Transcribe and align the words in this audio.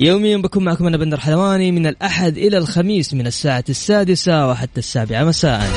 يوميا 0.00 0.36
بكون 0.36 0.64
معكم 0.64 0.86
أنا 0.86 0.96
بندر 0.96 1.20
حلواني 1.20 1.72
من 1.72 1.86
الأحد 1.86 2.38
إلى 2.38 2.58
الخميس 2.58 3.14
من 3.14 3.26
الساعة 3.26 3.64
السادسة 3.68 4.48
وحتى 4.48 4.78
السابعة 4.78 5.24
مساء. 5.24 5.70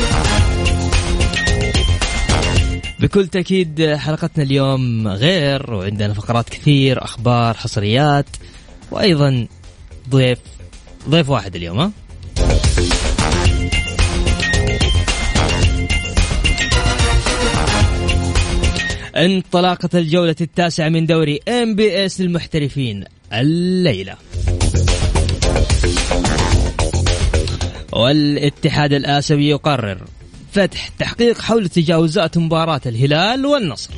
بكل 2.99 3.27
تأكيد 3.27 3.95
حلقتنا 3.95 4.43
اليوم 4.43 5.07
غير 5.07 5.73
وعندنا 5.73 6.13
فقرات 6.13 6.49
كثير 6.49 7.03
أخبار 7.03 7.53
حصريات 7.53 8.25
وأيضا 8.91 9.47
ضيف 10.09 10.39
ضيف 11.09 11.29
واحد 11.29 11.55
اليوم 11.55 11.79
ها؟ 11.79 11.91
انطلاقة 19.15 19.89
الجولة 19.99 20.35
التاسعة 20.41 20.89
من 20.89 21.05
دوري 21.05 21.39
MBS 21.49 22.21
للمحترفين 22.21 23.03
الليلة. 23.33 24.15
والاتحاد 27.91 28.93
الآسيوي 28.93 29.47
يقرر 29.47 30.05
فتح 30.51 30.87
تحقيق 30.87 31.41
حول 31.41 31.69
تجاوزات 31.69 32.37
مباراة 32.37 32.81
الهلال 32.85 33.45
والنصر. 33.45 33.93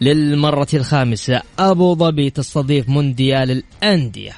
للمرة 0.00 0.68
الخامسة 0.74 1.42
أبو 1.58 1.94
ظبي 1.94 2.30
تستضيف 2.30 2.88
مونديال 2.88 3.50
الأندية. 3.50 4.32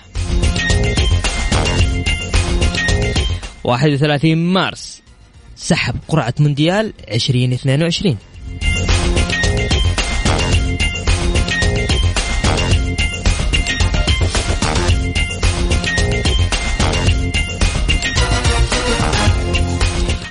31 3.65 4.39
مارس 4.39 5.03
سحب 5.57 5.95
قرعة 6.09 6.35
مونديال 6.41 6.93
2022 7.11 8.17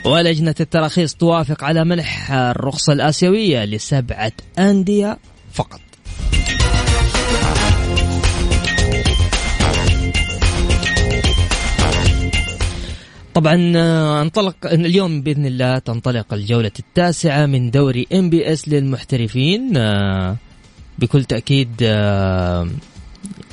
ولجنة 0.05 0.55
التراخيص 0.59 1.15
توافق 1.15 1.63
على 1.63 1.85
منح 1.85 2.31
الرخصة 2.31 2.93
الآسيوية 2.93 3.65
لسبعة 3.65 4.31
أندية 4.59 5.17
فقط. 5.53 5.79
طبعا 13.33 13.73
آه، 13.75 14.21
انطلق 14.21 14.55
اليوم 14.65 15.21
بإذن 15.21 15.45
الله 15.45 15.77
تنطلق 15.77 16.33
الجولة 16.33 16.71
التاسعة 16.79 17.45
من 17.45 17.71
دوري 17.71 18.07
إم 18.13 18.29
بي 18.29 18.53
إس 18.53 18.69
للمحترفين 18.69 19.77
آه، 19.77 20.35
بكل 20.99 21.23
تأكيد 21.23 21.69
آه، 21.81 22.67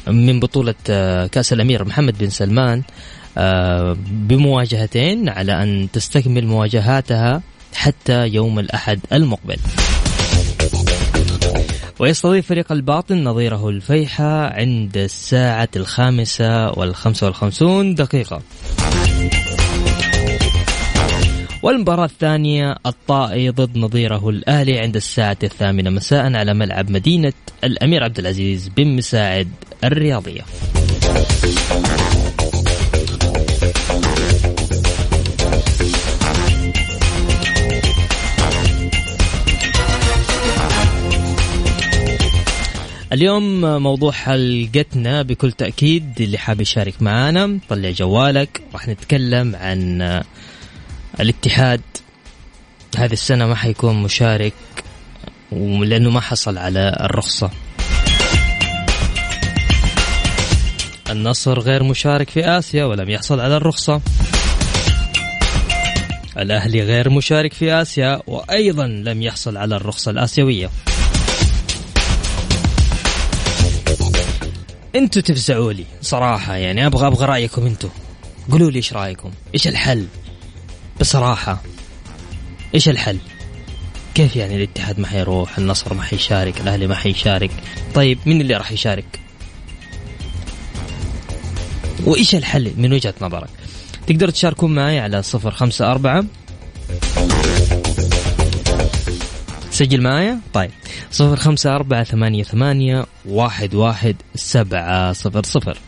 من 0.06 0.41
بطولة 0.41 0.75
كأس 1.33 1.53
الأمير 1.53 1.84
محمد 1.84 2.19
بن 2.19 2.31
سلمان 2.31 2.83
بمواجهتين 3.98 5.28
على 5.28 5.62
أن 5.62 5.88
تستكمل 5.93 6.47
مواجهاتها 6.47 7.43
حتى 7.75 8.28
يوم 8.28 8.59
الأحد 8.59 9.00
المقبل. 9.12 9.56
ويستضيف 11.99 12.47
فريق 12.47 12.72
الباطن 12.72 13.25
نظيره 13.25 13.69
الفيحة 13.69 14.55
عند 14.55 14.97
الساعة 14.97 15.69
الخامسة 15.77 16.71
والخمسة 16.71 17.27
والخمسون 17.27 17.94
دقيقة 17.94 18.43
والمباراة 21.62 22.05
الثانية 22.05 22.77
الطائي 22.87 23.50
ضد 23.50 23.78
نظيره 23.78 24.28
الأهلي 24.28 24.78
عند 24.78 24.97
الساعة 24.97 25.37
الثامنة 25.43 25.91
مساء 25.91 26.34
على 26.34 26.55
ملعب 26.55 26.91
مدينة 26.91 27.33
الأمير 27.65 28.05
عبد 28.05 28.19
العزيز 28.19 28.69
بن 28.69 28.97
مساعد 28.97 29.49
الرياضية 29.84 30.43
اليوم 43.12 43.61
موضوع 43.83 44.12
حلقتنا 44.12 45.22
بكل 45.22 45.53
تأكيد 45.53 46.21
اللي 46.21 46.39
حاب 46.39 46.61
يشارك 46.61 47.03
معانا. 47.03 47.59
طلع 47.69 47.91
جوالك. 47.91 48.62
راح 48.72 48.89
نتكلم 48.89 49.56
عن 49.56 50.22
الاتحاد. 51.21 51.81
هذه 52.97 53.12
السنة 53.12 53.47
ما 53.47 53.55
حيكون 53.55 54.03
مشارك 54.03 54.53
لأنه 55.53 56.11
ما 56.11 56.21
حصل 56.21 56.59
على 56.59 56.97
الرخصة. 57.00 57.50
النصر 61.11 61.61
غير 61.61 61.83
مشارك 61.83 62.31
في 62.31 62.45
آسيا 62.45 62.84
ولم 62.84 63.11
يحصل 63.11 63.41
على 63.41 63.56
الرخصة. 63.56 64.00
الأهلي 66.39 66.83
غير 66.83 67.11
مشارك 67.11 67.53
في 67.53 67.72
آسيا 67.72 68.22
وأيضا 68.27 68.87
لم 68.87 69.22
يحصل 69.22 69.56
على 69.56 69.77
الرخصة 69.77 70.11
الآسيوية. 70.11 70.71
أنتوا 74.97 75.23
تفزعوا 75.23 75.73
لي 75.73 75.84
صراحة 76.03 76.57
يعني 76.57 76.87
أبغى 76.87 77.07
أبغى 77.07 77.27
رأيكم 77.27 77.67
أنتوا 77.67 77.91
قولوا 78.51 78.71
لي 78.71 78.77
إيش 78.77 78.93
رأيكم؟ 78.93 79.31
إيش 79.55 79.69
الحل؟ 79.69 80.07
بصراحة 81.01 81.62
إيش 82.75 82.89
الحل؟ 82.89 83.19
كيف 84.15 84.37
يعني 84.37 84.57
الاتحاد 84.57 85.01
ما 85.01 85.07
حيروح 85.07 85.59
النصر 85.59 85.95
ما 85.95 86.03
حيشارك 86.03 86.61
الأهلي 86.61 86.87
ما 86.87 86.95
حيشارك؟ 86.95 87.51
طيب 87.95 88.19
مين 88.27 88.41
اللي 88.41 88.57
راح 88.57 88.73
يشارك؟ 88.73 89.21
وإيش 92.05 92.34
الحل 92.34 92.73
من 92.77 92.93
وجهة 92.93 93.15
نظرك؟ 93.21 93.51
تقدروا 94.07 94.31
تشاركون 94.31 94.75
معي 94.75 95.01
على 95.01 95.23
صفر 95.23 95.51
خمسة 95.51 95.91
أربعة 95.91 96.25
سجل 99.76 100.00
معايا؟ 100.03 100.41
طيب. 100.53 100.70
صفر 101.10 101.37
خمسة 101.37 101.75
أربعة 101.76 102.04
ثمانية 102.04 102.42
ثمانية 102.42 103.06
واحد 103.26 103.75
واحد 103.75 104.16
سبعة 104.34 105.12
صفر 105.12 105.42
صفر. 105.42 105.78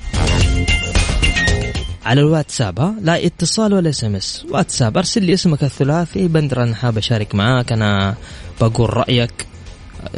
على 2.05 2.21
الواتساب 2.21 2.81
ها؟ 2.81 2.95
لا 3.01 3.27
اتصال 3.27 3.75
ولا 3.75 3.91
SMS 3.91 4.47
واتساب 4.51 4.97
ارسل 4.97 5.23
لي 5.25 5.35
اسمك 5.35 5.65
الثلاثي 5.65 6.29
بندر 6.29 6.63
أنا 6.63 6.75
حاب 6.75 6.99
أشارك 6.99 7.35
معاك 7.35 7.73
أنا 7.73 8.15
بقول 8.61 8.97
رأيك. 8.97 9.47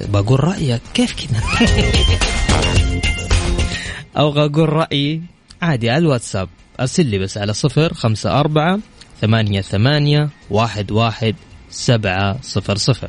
بقول 0.08 0.44
رأيك؟ 0.44 0.80
كيف 0.94 1.14
كذا 1.14 1.40
أو 4.18 4.30
أقول 4.30 4.68
رأيي؟ 4.68 5.22
عادي 5.62 5.90
على 5.90 5.98
الواتساب. 5.98 6.48
أرسل 6.80 7.06
لي 7.06 7.18
بس 7.18 7.38
على 7.38 7.52
صفر 7.52 7.94
خمسة 7.94 8.40
أربعة 8.40 8.78
ثمانية 9.20 9.60
ثمانية 9.60 10.28
واحد 10.50 10.92
واحد 10.92 11.34
سبعة 11.70 12.38
صفر 12.42 12.76
صفر. 12.76 13.08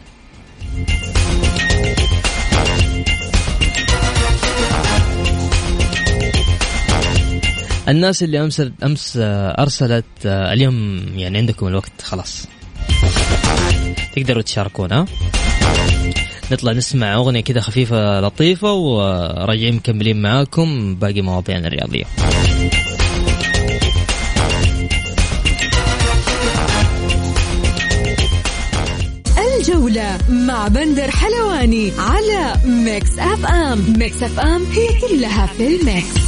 الناس 7.87 8.23
اللي 8.23 8.61
أمس 8.83 8.98
أمس 8.98 9.13
أرسلت 9.21 10.05
اليوم 10.25 11.03
يعني 11.15 11.37
عندكم 11.37 11.67
الوقت 11.67 12.01
خلاص. 12.01 12.47
تقدروا 14.15 14.41
تشاركونا. 14.41 15.05
نطلع 16.51 16.71
نسمع 16.71 17.15
أغنية 17.15 17.41
كذا 17.41 17.61
خفيفة 17.61 18.21
لطيفة 18.21 18.73
وراجعين 18.73 19.75
مكملين 19.75 20.21
معاكم 20.21 20.95
باقي 20.95 21.21
مواضيعنا 21.21 21.67
الرياضية. 21.67 22.03
بندر 30.67 31.11
حلواني 31.11 31.91
على 31.97 32.53
Mix 32.65 33.19
FM. 33.19 33.93
Mix 33.97 34.23
FM 34.23 34.63
هي 34.63 34.87
كلها 35.01 35.45
في 35.45 35.67
ال 35.67 35.78
mix. 35.78 36.21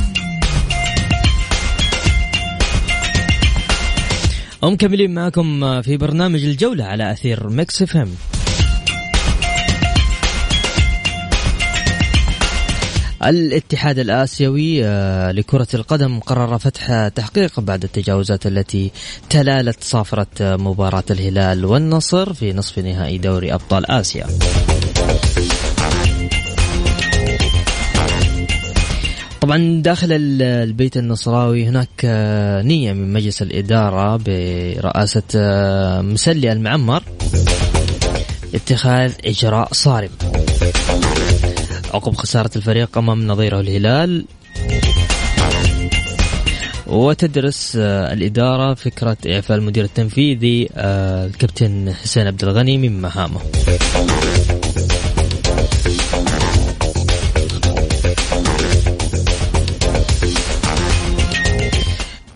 ومكملين 4.62 5.14
معكم 5.14 5.82
في 5.82 5.98
برنامج 5.98 6.44
الجولة 6.44 6.84
على 6.84 7.12
أثير 7.12 7.50
Mix 7.50 7.82
FM. 7.82 8.10
الاتحاد 13.30 14.00
الآسيوي 14.00 14.86
آه، 14.86 15.32
لكرة 15.32 15.68
القدم 15.74 16.20
قرر 16.20 16.58
فتح 16.58 17.08
تحقيق 17.08 17.60
بعد 17.60 17.84
التجاوزات 17.84 18.48
التي 18.48 18.92
تلت 19.30 19.84
صافرة 19.84 20.28
مباراة 20.42 21.04
الهلال 21.12 21.66
والنصر 21.66 22.34
في 22.34 22.54
نصف 22.54 22.80
نهائي 22.80 23.18
دوري 23.18 23.54
أبطال 23.54 23.92
آسيا. 23.92 24.28
طبعا 29.42 29.82
داخل 29.82 30.08
البيت 30.42 30.98
النصراوي 30.98 31.66
هناك 31.66 31.90
آه، 32.06 32.62
نية 32.62 32.94
من 32.94 33.14
مجلس 33.14 33.42
الإدارة 33.42 34.18
برئاسة 34.18 35.24
آه، 35.36 36.02
مسلي 36.02 36.52
المعمر 36.52 37.04
اتخاذ 38.54 39.14
إجراء 39.26 39.74
صارم. 39.74 40.10
عقب 41.94 42.16
خسارة 42.16 42.52
الفريق 42.56 42.98
أمام 42.98 43.28
نظيره 43.28 43.60
الهلال. 43.60 44.26
وتدرس 46.88 47.78
آه، 47.80 48.14
الإدارة 48.14 48.74
فكرة 48.74 49.18
إعفاء 49.28 49.58
المدير 49.58 49.84
التنفيذي 49.84 50.70
الكابتن 50.78 51.94
حسين 52.04 52.28
عبد 52.28 52.44
الغني 52.44 52.78
من 52.78 53.02
مهامه. 53.02 53.40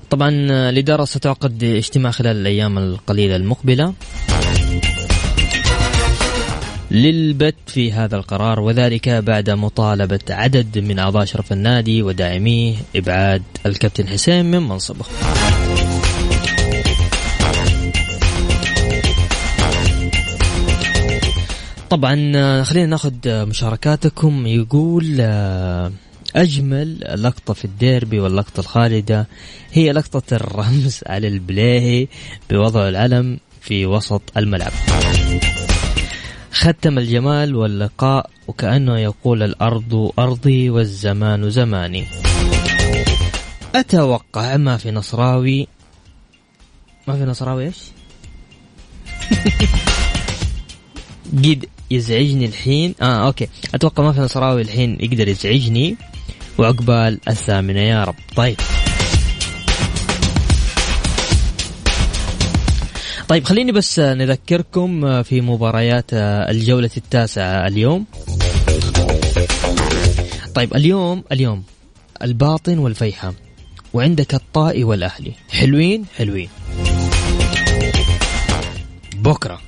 طبعا 0.10 0.30
الإدارة 0.70 1.06
ستعقد 1.06 1.64
اجتماع 1.64 2.12
خلال 2.12 2.38
الأيام 2.38 2.78
القليلة 2.78 3.36
المقبلة. 3.36 3.94
للبت 6.98 7.56
في 7.68 7.92
هذا 7.92 8.16
القرار 8.16 8.60
وذلك 8.60 9.10
بعد 9.10 9.50
مطالبة 9.50 10.20
عدد 10.30 10.80
من 10.80 11.00
أعضاء 11.00 11.26
شرف 11.26 11.52
النادي 11.52 12.02
وداعميه 12.04 12.76
إبعاد 12.96 13.44
الكابتن 13.66 14.08
حسين 14.08 14.46
من 14.46 14.60
منصبه. 14.60 15.06
طبعا 21.90 22.64
خلينا 22.64 22.86
ناخذ 22.86 23.14
مشاركاتكم. 23.26 24.48
يقول 24.48 25.22
أجمل 26.36 27.00
لقطة 27.24 27.54
في 27.54 27.66
الديربي 27.66 28.20
واللقطة 28.20 28.60
الخالدة 28.60 29.28
هي 29.74 29.92
لقطة 29.92 30.36
الرمز 30.36 31.00
على 31.08 31.28
البليهي 31.28 32.08
بوضع 32.50 32.90
العلم 32.90 33.40
في 33.62 33.86
وسط 33.86 34.22
الملعب. 34.38 34.72
ختم 36.52 36.98
الجمال 36.98 37.56
واللقاء 37.56 38.30
وكأنه 38.48 39.00
يقول 39.00 39.44
الأرض 39.44 40.12
أرضي 40.20 40.70
والزمان 40.70 41.50
زماني. 41.50 42.06
أتوقع 43.76 44.58
ما 44.58 44.78
في 44.78 44.92
نصراوي 44.92 45.68
ما 47.08 47.18
في 47.18 47.26
نصراوي 47.26 47.66
إيش؟ 47.66 47.78
قد 51.44 51.66
يزعجني 51.92 52.46
الحين. 52.46 52.96
آه 53.02 53.28
أوكي. 53.28 53.48
أتوقع 53.76 54.04
ما 54.04 54.12
في 54.12 54.20
نصراوي 54.20 54.62
الحين 54.62 54.98
يقدر 55.00 55.28
يزعجني. 55.28 55.98
وعقبال 56.58 57.20
الثامنة 57.28 57.80
يا 57.80 58.04
رب. 58.04 58.16
طيب. 58.36 58.58
طيب 63.28 63.44
خليني 63.44 63.72
بس 63.72 64.00
نذكركم 64.00 65.24
في 65.24 65.42
مباريات 65.42 66.06
الجولة 66.14 66.90
التاسعة 66.98 67.68
اليوم. 67.68 68.06
طيب 70.56 70.76
اليوم 70.76 71.24
اليوم 71.32 71.64
الباطن 72.22 72.78
والفيحاء 72.78 73.34
وعندك 73.94 74.34
الطائي 74.34 74.84
والأهلي. 74.84 75.34
حلوين؟ 75.50 76.06
حلوين. 76.18 76.50
بكرة. 79.16 79.62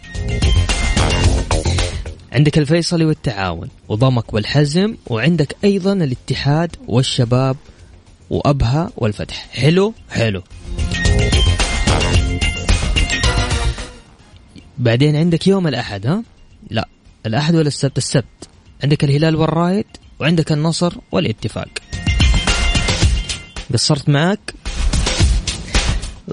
عندك 2.32 2.58
الفيصلي 2.58 3.06
والتعاون 3.06 3.70
وضمك 3.88 4.34
والحزم 4.34 4.96
وعندك 5.08 5.56
أيضا 5.64 5.94
الاتحاد 5.94 6.76
والشباب 6.88 7.56
وأبها 8.30 8.92
والفتح. 8.98 9.48
حلو؟ 9.52 9.94
حلو. 10.12 10.44
بعدين 14.80 15.16
عندك 15.16 15.48
يوم 15.48 15.68
الأحد 15.68 16.08
ها؟ 16.08 16.24
لا 16.70 16.88
الأحد 17.26 17.56
ولا 17.56 17.68
السبت؟ 17.68 17.98
السبت. 17.98 18.50
عندك 18.84 19.04
الهلال 19.04 19.36
والرايد 19.36 19.86
وعندك 20.20 20.52
النصر 20.52 20.94
والاتفاق. 21.12 21.70
قصرت 23.74 24.10
معك 24.10 24.54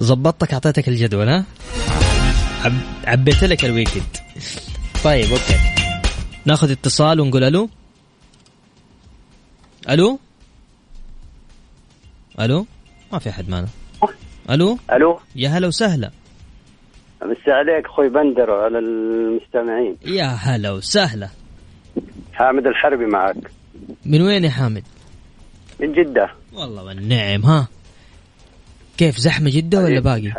ظبطتك 0.02 0.52
أعطيتك 0.52 0.88
الجدول 0.88 1.28
ها؟ 1.28 1.44
عبيت 3.04 3.44
لك 3.44 3.64
ال 3.64 3.70
weekend. 3.70 4.16
طيب 5.04 5.32
okay. 5.32 5.58
ناخذ 6.44 6.70
اتصال 6.70 7.20
ونقول 7.20 7.44
ألو؟ 7.44 7.70
ألو؟ 9.90 10.18
ألو؟ 12.40 12.66
ما 13.12 13.18
في 13.18 13.30
أحد 13.30 13.48
معنا. 13.48 13.68
ألو؟ 14.50 14.78
ألو؟ 14.92 15.20
يا 15.36 15.48
هلا 15.48 15.66
وسهلا. 15.66 16.10
مسي 17.22 17.50
عليك 17.50 17.84
أخوي 17.86 18.08
بندر 18.08 18.50
وعلى 18.50 18.78
المستمعين 18.78 19.96
يا 20.06 20.26
هلا 20.26 20.70
وسهلا 20.70 21.28
حامد 22.34 22.66
الحربي 22.66 23.06
معك 23.06 23.50
من 24.06 24.22
وين 24.22 24.44
يا 24.44 24.50
حامد؟ 24.50 24.84
من 25.80 25.92
جدة 25.92 26.30
والله 26.52 26.84
والنعم 26.84 27.42
ها 27.42 27.68
كيف 28.98 29.16
زحمة 29.16 29.50
جدة 29.50 29.78
ولا 29.78 30.00
باقي؟ 30.00 30.32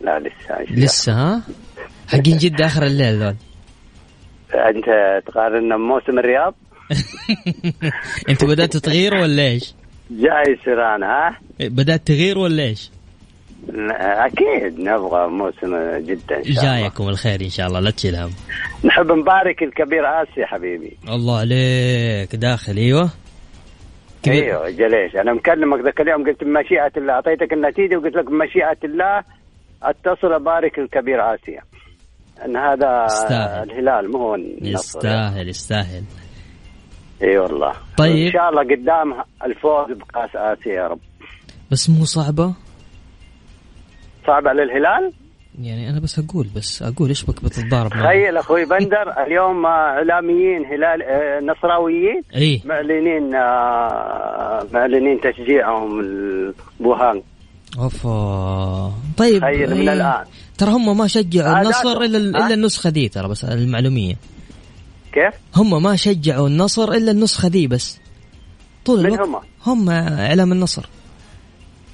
لا 0.00 0.18
لسه 0.18 0.62
لسه 0.70 1.12
ها؟ 1.12 1.42
حقين 2.08 2.36
جدة 2.36 2.66
آخر 2.66 2.82
الليل 2.82 3.22
ذول 3.22 3.36
أنت 4.54 4.84
تقارن 5.26 5.68
بموسم 5.68 6.18
الرياض 6.18 6.54
أنت 8.28 8.44
بدأت 8.44 8.76
تغير 8.76 9.14
ولا 9.14 9.42
إيش؟ 9.42 9.74
جاي 10.10 10.58
سيران 10.64 11.02
ها؟ 11.02 11.38
بدأت 11.60 12.06
تغير 12.06 12.38
ولا 12.38 12.62
إيش؟ 12.62 12.90
أكيد 13.90 14.80
نبغى 14.80 15.28
موسم 15.28 15.98
جدا 15.98 16.36
إن 16.38 16.44
شاء 16.44 16.64
الله. 16.64 16.80
جايكم 16.80 17.08
الخير 17.08 17.40
إن 17.40 17.48
شاء 17.48 17.66
الله 17.66 17.80
لا 17.80 17.90
تشيل 17.90 18.16
هم 18.16 18.30
نحب 18.84 19.12
نبارك 19.12 19.62
الكبير 19.62 20.22
اسيا 20.22 20.46
حبيبي. 20.46 20.96
الله 21.08 21.38
عليك 21.38 22.36
داخل 22.36 22.76
أيوه. 22.76 23.10
كبير. 24.22 24.44
أيوه 24.44 24.70
جليش. 24.70 25.16
أنا 25.16 25.32
مكلمك 25.32 25.80
ذاك 25.84 26.00
اليوم 26.00 26.26
قلت 26.26 26.44
بمشيئة 26.44 26.92
الله 26.96 27.12
أعطيتك 27.12 27.52
النتيجة 27.52 27.96
وقلت 27.96 28.16
لك 28.16 28.24
بمشيئة 28.24 28.78
الله 28.84 29.22
أتصل 29.82 30.32
أبارك 30.32 30.78
الكبير 30.78 31.34
اسيا 31.34 31.62
إن 32.44 32.56
هذا 32.56 33.04
يستاهل. 33.04 33.70
الهلال 33.70 34.12
مو 34.12 34.18
هو 34.18 34.36
يستاهل 34.62 35.48
يستاهل. 35.48 36.04
أي 37.22 37.38
والله. 37.38 37.72
طيب. 37.96 38.26
إن 38.26 38.32
شاء 38.32 38.48
الله 38.50 38.62
قدام 38.62 39.24
الفوز 39.44 39.96
بكاس 39.98 40.30
آسيا 40.36 40.72
يا 40.72 40.86
رب. 40.86 40.98
بس 41.70 41.90
مو 41.90 42.04
صعبة؟ 42.04 42.54
صعبه 44.26 44.48
على 44.50 44.62
الهلال؟ 44.62 45.12
يعني 45.62 45.90
أنا 45.90 46.00
بس 46.00 46.18
أقول 46.18 46.46
بس 46.56 46.82
أقول 46.82 47.08
إيش 47.08 47.24
بك 47.24 47.44
بتتضارب 47.44 47.90
تخيل 47.90 48.36
أخوي 48.36 48.64
بندر 48.64 49.22
اليوم 49.26 49.66
إعلاميين 49.66 50.64
هلال 50.66 51.02
آه، 51.02 51.40
نصراويين 51.40 52.22
إيه 52.34 52.60
معلنين 52.64 53.34
آه، 53.34 54.66
معلنين 54.72 55.20
تشجيعهم 55.20 56.02
بوهان 56.80 57.22
اوفا 57.78 58.92
طيب 59.16 59.40
تخيل 59.40 59.74
من. 59.74 59.88
الآن. 59.88 60.24
ترى 60.58 60.70
هم 60.70 60.98
ما 60.98 61.06
شجعوا 61.06 61.62
النصر 61.62 62.00
إلا 62.00 62.18
إلا 62.18 62.54
النسخة 62.54 62.90
ذي 62.90 63.08
ترى 63.08 63.28
بس 63.28 63.44
المعلومية. 63.44 64.14
كيف؟ 65.12 65.34
هم 65.56 65.82
ما 65.82 65.96
شجعوا 65.96 66.48
النصر 66.48 66.92
إلا 66.92 67.10
النسخة 67.10 67.48
ذي 67.48 67.66
بس. 67.66 68.00
طول 68.84 69.06
الوقت 69.06 69.20
هم؟ 69.20 69.36
هم 69.66 69.90
إعلام 69.90 70.52
النصر. 70.52 70.88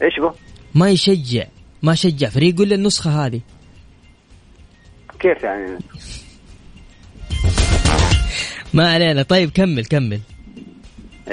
إيش 0.02 0.20
بو؟ 0.20 0.30
ما 0.74 0.90
يشجع. 0.90 1.44
ما 1.82 1.94
شجع. 1.94 2.28
فريق 2.28 2.60
الا 2.60 2.74
النسخة 2.74 3.26
هذه. 3.26 3.40
كيف 5.20 5.42
يعني؟ 5.42 5.78
ما 8.74 8.92
علينا. 8.92 9.22
طيب 9.22 9.50
كمل 9.50 9.84
كمل. 9.84 10.20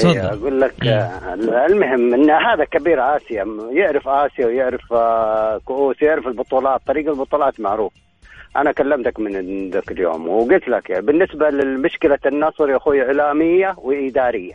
إيه 0.04 0.26
أقول 0.26 0.62
لك 0.62 0.88
آه 0.88 1.34
المهم 1.70 2.14
إن 2.14 2.30
هذا 2.30 2.66
كبير 2.72 3.16
آسيا 3.16 3.46
يعرف 3.74 4.08
آسيا 4.08 4.46
ويعرف 4.46 4.94
آه 4.94 5.62
كؤوس 5.66 6.02
يعرف 6.02 6.28
البطولات 6.28 6.82
طريق 6.88 7.10
البطولات 7.10 7.60
معروف. 7.60 7.94
أنا 8.56 8.72
كلمتك 8.72 9.20
من 9.20 9.70
ذاك 9.70 9.92
اليوم 9.92 10.28
وقلت 10.28 10.68
لك 10.68 10.90
يعني 10.90 11.06
بالنسبة 11.06 11.50
لمشكلة 11.50 12.20
النصر 12.26 12.70
يا 12.70 12.78
أخوي 12.78 13.02
إعلامية 13.02 13.76
وإدارية. 13.78 14.54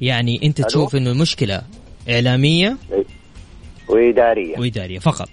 يعني 0.00 0.40
أنت 0.44 0.60
ألو؟ 0.60 0.68
تشوف 0.68 0.96
إنه 0.96 1.10
المشكلة 1.10 1.62
إعلامية 2.10 2.76
وإدارية. 3.88 4.58
وإدارية 4.58 4.98
فقط. 4.98 5.28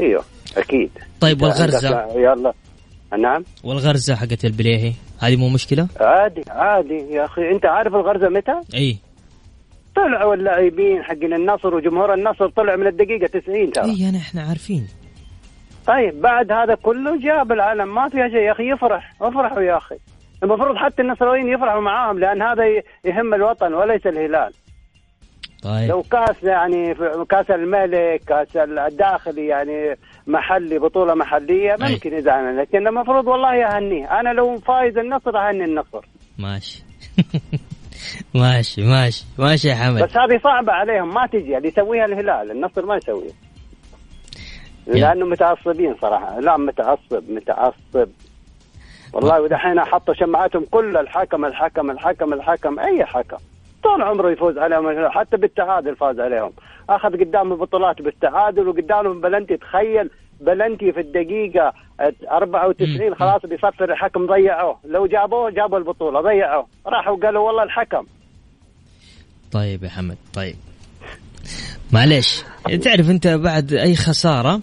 أيوه 0.00 0.24
أكيد. 0.56 0.90
طيب 1.20 1.42
والغرزة؟ 1.42 2.06
يلا. 2.16 2.52
نعم. 3.18 3.44
والغرزة 3.64 4.14
حقت 4.14 4.44
البليهي 4.44 4.92
هذه 5.18 5.36
مو 5.36 5.48
مشكلة؟ 5.48 5.88
عادي 6.00 6.42
عادي 6.48 6.94
يا 6.94 7.24
أخي. 7.24 7.50
أنت 7.50 7.66
عارف 7.66 7.94
الغرزة 7.94 8.28
متى؟ 8.28 8.54
إي. 8.74 8.98
طلعوا 9.96 10.34
اللاعبين 10.34 11.02
حقين 11.02 11.32
النصر 11.34 11.74
وجمهور 11.74 12.14
النصر 12.14 12.48
طلع 12.48 12.76
من 12.76 12.86
الدقيقة 12.86 13.26
90 13.26 13.72
ترى. 13.72 13.84
إي 13.84 14.08
أنا 14.08 14.18
إحنا 14.18 14.42
عارفين. 14.42 14.88
طيب 15.86 16.20
بعد 16.20 16.52
هذا 16.52 16.74
كله 16.74 17.20
جاب 17.20 17.52
العالم 17.52 17.94
ما 17.94 18.08
فيها 18.08 18.28
شيء 18.28 18.38
يا 18.38 18.52
أخي. 18.52 18.70
يفرح 18.70 19.14
افرحوا 19.20 19.62
يا 19.62 19.76
أخي. 19.76 19.96
المفروض 20.42 20.76
حتى 20.76 21.02
النصراويين 21.02 21.48
يفرحوا 21.48 21.80
معاهم 21.80 22.18
لأن 22.18 22.42
هذا 22.42 22.64
يهم 23.04 23.34
الوطن 23.34 23.74
وليس 23.74 24.06
الهلال. 24.06 24.52
طيب. 25.62 25.90
لو 25.90 26.02
كاس 26.02 26.42
يعني 26.42 26.94
كاس 27.30 27.50
الملك 27.50 28.22
كاس 28.26 28.56
الداخلي 28.56 29.46
يعني 29.46 29.96
محلي 30.26 30.78
بطولة 30.78 31.14
محلية 31.14 31.76
ممكن 31.80 32.12
يزعل 32.12 32.58
لكن 32.58 32.86
المفروض 32.86 33.26
والله 33.26 33.54
يهنيه 33.54 34.20
أنا 34.20 34.28
لو 34.28 34.56
فايز 34.56 34.98
النصر 34.98 35.38
أهني 35.38 35.64
النصر. 35.64 36.06
ماشي. 36.38 36.84
ماشي 38.34 38.82
ماشي 38.82 39.24
ماشي 39.38 39.68
يا 39.68 39.74
حمد. 39.74 40.02
بس 40.02 40.16
هذه 40.16 40.40
صعبة 40.44 40.72
عليهم. 40.72 41.14
ما 41.14 41.26
تجي. 41.26 41.56
اللي 41.56 41.68
يسويها 41.68 42.04
الهلال. 42.04 42.50
النصر 42.50 42.86
ما 42.86 42.96
يسويها. 42.96 43.34
لأنه 44.86 45.26
متعصبين 45.26 45.94
صراحة. 46.00 46.40
لا 46.40 46.56
متعصب 46.56 47.30
متعصب. 47.30 48.08
والله 49.12 49.40
ودحين 49.40 49.80
حطوا 49.80 50.14
شماعاتهم 50.14 50.66
كل 50.70 50.96
الحكم 50.96 51.44
الحكم 51.44 51.90
الحكم 51.90 52.32
الحكم 52.32 52.78
أي 52.78 53.04
حكم. 53.04 53.36
طول 53.82 54.02
عمره 54.02 54.30
يفوز 54.30 54.58
عليهم 54.58 55.08
حتى 55.08 55.36
بالتعادل 55.36 55.96
فاز 55.96 56.20
عليهم. 56.20 56.52
أخذ 56.90 57.20
قدام 57.20 57.52
البطولات 57.52 58.02
بالتعادل 58.02 58.68
وقدامهم 58.68 59.20
بلنتي 59.20 59.56
تخيل 59.56 60.10
بلنتي 60.40 60.92
في 60.92 61.00
الدقيقة 61.00 61.72
94 62.30 63.14
خلاص 63.14 63.46
بيصفر 63.46 63.92
الحكم 63.92 64.26
ضيعوه. 64.26 64.78
لو 64.84 65.06
جابوه 65.06 65.50
جابوا 65.50 65.78
البطولة 65.78 66.20
ضيعوه. 66.20 66.66
راحوا 66.86 67.16
قالوا 67.16 67.46
والله 67.46 67.62
الحكم. 67.62 68.06
طيب 69.52 69.84
يا 69.84 69.88
حمد 69.88 70.16
طيب. 70.34 70.56
معليش. 71.92 72.44
تعرف 72.82 73.10
أنت 73.10 73.28
بعد 73.28 73.72
أي 73.72 73.94
خسارة 73.94 74.60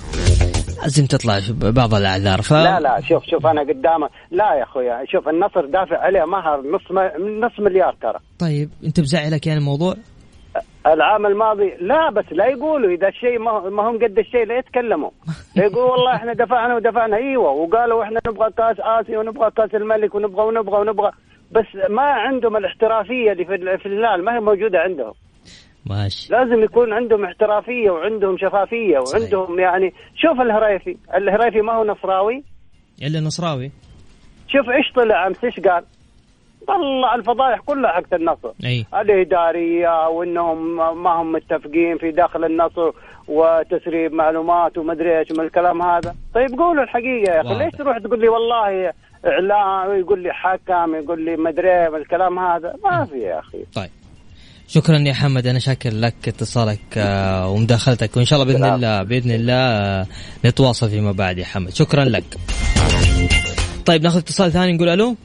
لازم 0.81 1.05
تطلع 1.05 1.39
بعض 1.71 1.93
الأعذار 1.93 2.41
ف... 2.41 2.53
لا 2.53 2.79
لا 2.79 3.01
شوف 3.01 3.25
شوف 3.25 3.45
أنا 3.45 3.61
قدامه. 3.61 4.09
لا 4.31 4.53
يا 4.53 4.63
أخويا 4.63 5.05
شوف 5.07 5.29
النصر 5.29 5.65
دافع 5.65 5.97
عليه 5.97 6.25
مهر 6.25 6.61
نص 6.61 6.91
م... 6.91 6.99
نص 7.45 7.59
مليار 7.59 7.95
ترى. 8.01 8.19
طيب 8.39 8.69
أنت 8.83 8.99
بزعلك 8.99 9.47
يعني 9.47 9.59
الموضوع؟ 9.59 9.95
العام 10.87 11.25
الماضي 11.25 11.73
لا 11.81 12.09
بس 12.09 12.25
لا 12.31 12.45
يقولوا 12.47 12.91
إذا 12.91 13.07
الشيء 13.07 13.39
ما 13.69 13.89
هم 13.89 13.97
قد 14.03 14.19
الشيء 14.19 14.45
لا 14.45 14.57
يتكلموا. 14.57 15.09
يقولوا 15.55 15.91
والله 15.91 16.15
إحنا 16.15 16.33
دفعنا 16.33 16.75
ودفعنا. 16.75 17.17
أيوه 17.17 17.51
وقالوا 17.51 18.03
إحنا 18.03 18.19
نبغى 18.27 18.49
كاس 18.57 18.75
آسيا 18.79 19.19
ونبغى 19.19 19.51
كاس 19.51 19.75
الملك 19.75 20.15
ونبغى 20.15 20.45
ونبغى 20.45 20.79
ونبغى. 20.79 21.11
بس 21.51 21.65
ما 21.89 22.01
عندهم 22.01 22.57
الاحترافية 22.57 23.31
اللي 23.31 23.45
في 23.77 23.85
الهلال 23.85 24.25
ما 24.25 24.35
هي 24.35 24.39
موجودة 24.39 24.79
عندهم. 24.79 25.13
ماشي. 25.85 26.33
لازم 26.33 26.63
يكون 26.63 26.93
عندهم 26.93 27.25
احترافية 27.25 27.89
وعندهم 27.89 28.37
شفافية 28.37 28.97
وعندهم 28.97 29.45
صحيح. 29.45 29.59
يعني 29.59 29.93
شوف 30.15 30.41
الهريفي 30.41 30.97
الهريفي 31.15 31.61
ما 31.61 31.73
هو 31.73 31.83
نصراوي. 31.83 32.43
إلا 33.01 33.19
نصراوي. 33.19 33.71
شوف 34.47 34.69
إيش 34.69 34.91
طلع 34.95 35.27
أمس 35.27 35.43
إيش 35.43 35.59
قال؟ 35.59 35.83
طلع 36.67 37.15
الفضايح 37.15 37.59
كلها 37.59 37.91
حقت 37.91 38.13
النصر. 38.13 38.51
أي. 38.65 38.85
الإدارية 39.01 40.07
وإنهم 40.07 40.75
ما 41.03 41.09
هم 41.09 41.31
متفقين 41.31 41.97
في 41.97 42.11
داخل 42.11 42.45
النصر 42.45 42.91
وتسريب 43.27 44.13
معلومات 44.13 44.77
ومدري 44.77 45.19
إيش 45.19 45.31
من 45.31 45.45
الكلام 45.45 45.81
هذا. 45.81 46.15
طيب 46.35 46.59
قولوا 46.59 46.83
الحقيقة 46.83 47.33
يا 47.33 47.41
أخي 47.41 47.63
ليش 47.63 47.73
تروح 47.73 47.97
تقول 47.97 48.19
لي 48.19 48.27
والله 48.27 48.93
إعلام 49.25 49.99
يقول 49.99 50.23
لي 50.23 50.33
حكم 50.33 50.95
يقول 50.95 51.25
لي 51.25 51.37
مدري 51.37 51.87
الكلام 51.87 52.39
هذا؟ 52.39 52.75
ما 52.83 53.05
في 53.05 53.19
يا 53.19 53.39
أخي. 53.39 53.65
طيب. 53.75 53.89
شكرا 54.69 54.97
يا 54.97 55.13
حمد 55.13 55.47
أنا 55.47 55.59
شاكر 55.59 55.93
لك 55.93 56.27
اتصالك 56.27 56.97
آه، 56.97 57.49
ومداخلتك 57.49 58.17
وإن 58.17 58.25
شاء 58.25 58.41
الله 58.41 58.53
بإذن 58.53 58.65
الله 58.73 59.03
بإذن 59.03 59.31
الله 59.31 59.53
آه، 59.53 60.07
نتواصل 60.45 60.89
فيما 60.89 61.11
بعد 61.11 61.37
يا 61.37 61.45
حمد. 61.45 61.73
شكرا 61.73 62.03
لك. 62.03 62.23
طيب 63.85 64.03
ناخذ 64.03 64.17
اتصال 64.17 64.51
ثاني 64.51 64.73
نقول 64.73 64.89
ألو. 64.89 65.15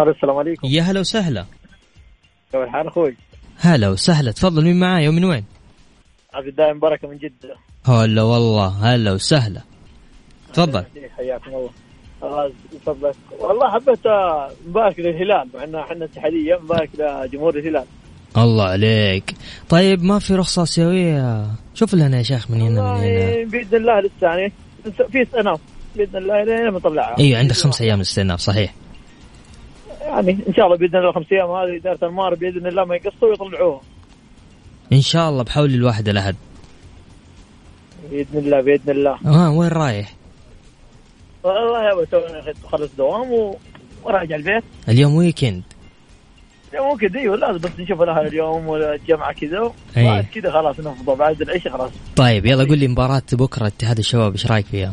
ألو 0.00 0.10
السلام 0.10 0.36
عليكم. 0.36 0.68
يا 0.68 0.82
هلا 0.82 1.00
وسهلا. 1.00 1.44
كيف 2.52 2.60
الحال 2.60 2.86
أخوي 2.86 3.16
هلا 3.58 3.88
وسهلا. 3.88 4.32
تفضل 4.32 4.64
مين 4.64 4.80
معايا 4.80 5.08
ومن 5.08 5.24
وين؟ 5.24 5.44
عبد 6.34 6.46
الدائم 6.46 6.78
بركة 6.78 7.08
من 7.08 7.18
جدة. 7.18 7.56
هلا 7.86 8.22
والله 8.22 8.94
هلا 8.94 9.12
وسهلا. 9.12 9.62
تفضل. 10.52 10.84
حياكم 11.16 11.50
الله. 11.50 11.70
فضلك 12.86 13.14
والله 13.38 13.70
حبيت 13.70 14.06
نبارك 14.68 14.98
للهلال 14.98 15.48
مع 15.54 15.64
ان 15.64 15.74
إحنا 15.74 16.04
اتحادية 16.04 16.58
نبارك 16.64 16.90
لجمهور 16.98 17.58
الهلال. 17.58 17.84
الله 18.36 18.64
عليك. 18.64 19.34
طيب 19.68 20.02
ما 20.02 20.18
في 20.18 20.34
رخصة 20.34 20.62
آسيوية 20.62 21.46
شوف 21.74 21.94
لنا 21.94 22.18
يا 22.18 22.22
شيخ 22.22 22.50
من 22.50 22.60
هنا 22.60 22.92
من 22.92 22.98
هنا. 22.98 23.44
بإذن 23.44 23.76
الله 23.76 24.00
لسه 24.00 24.10
يعني 24.22 24.52
في 25.10 25.22
استئناف 25.22 25.60
بإذن 25.96 26.16
الله 26.16 26.44
لين 26.44 26.70
نطلعها 26.70 27.18
أيوة 27.18 27.38
عندك 27.38 27.54
خمس 27.54 27.82
أيام 27.82 28.00
استئناف 28.00 28.40
صحيح. 28.40 28.74
يعني 30.00 30.38
إن 30.48 30.54
شاء 30.54 30.66
الله 30.66 30.76
بإذن 30.76 30.96
الله 30.96 31.12
خمس 31.12 31.26
أيام 31.32 31.50
هذه 31.50 31.76
إدارة 31.76 32.08
المار 32.08 32.34
بإذن 32.34 32.66
الله 32.66 32.84
ما 32.84 32.96
يقصوا 32.96 33.28
ويطلعوها 33.28 33.80
إن 34.92 35.00
شاء 35.00 35.28
الله 35.30 35.42
بحول 35.42 35.74
الواحد 35.74 36.08
الأحد. 36.08 36.36
بإذن 38.10 38.38
الله 38.38 38.60
بإذن 38.60 38.90
الله. 38.90 39.18
آه 39.26 39.50
وين 39.50 39.68
رايح؟ 39.68 40.17
والله 41.42 41.84
يا 41.84 41.92
أبو 41.92 42.04
خلص 42.68 42.90
دوام 42.98 43.54
وراجع 44.04 44.36
البيت. 44.36 44.64
اليوم 44.88 45.14
ويكند 45.14 45.62
اليوم 46.72 46.86
ويكند 46.86 47.16
أيوه 47.16 47.36
لازم 47.36 47.58
بس 47.58 47.70
نشوف 47.78 48.02
الأهل 48.02 48.26
اليوم 48.26 48.66
والجمعة 48.66 49.32
كذا 49.32 49.72
وبعد 49.96 50.26
كذا 50.34 50.50
خلاص 50.50 50.80
نفضى 50.80 51.14
بعد 51.14 51.42
العشاء 51.42 51.72
خلاص. 51.72 51.90
طيب 52.16 52.46
يلا 52.46 52.64
قول 52.64 52.78
لي 52.78 52.88
مباراة 52.88 53.22
بكرة 53.32 53.66
اتحاد 53.66 53.98
الشباب 53.98 54.32
إيش 54.32 54.46
رأيك 54.46 54.66
فيها؟ 54.66 54.92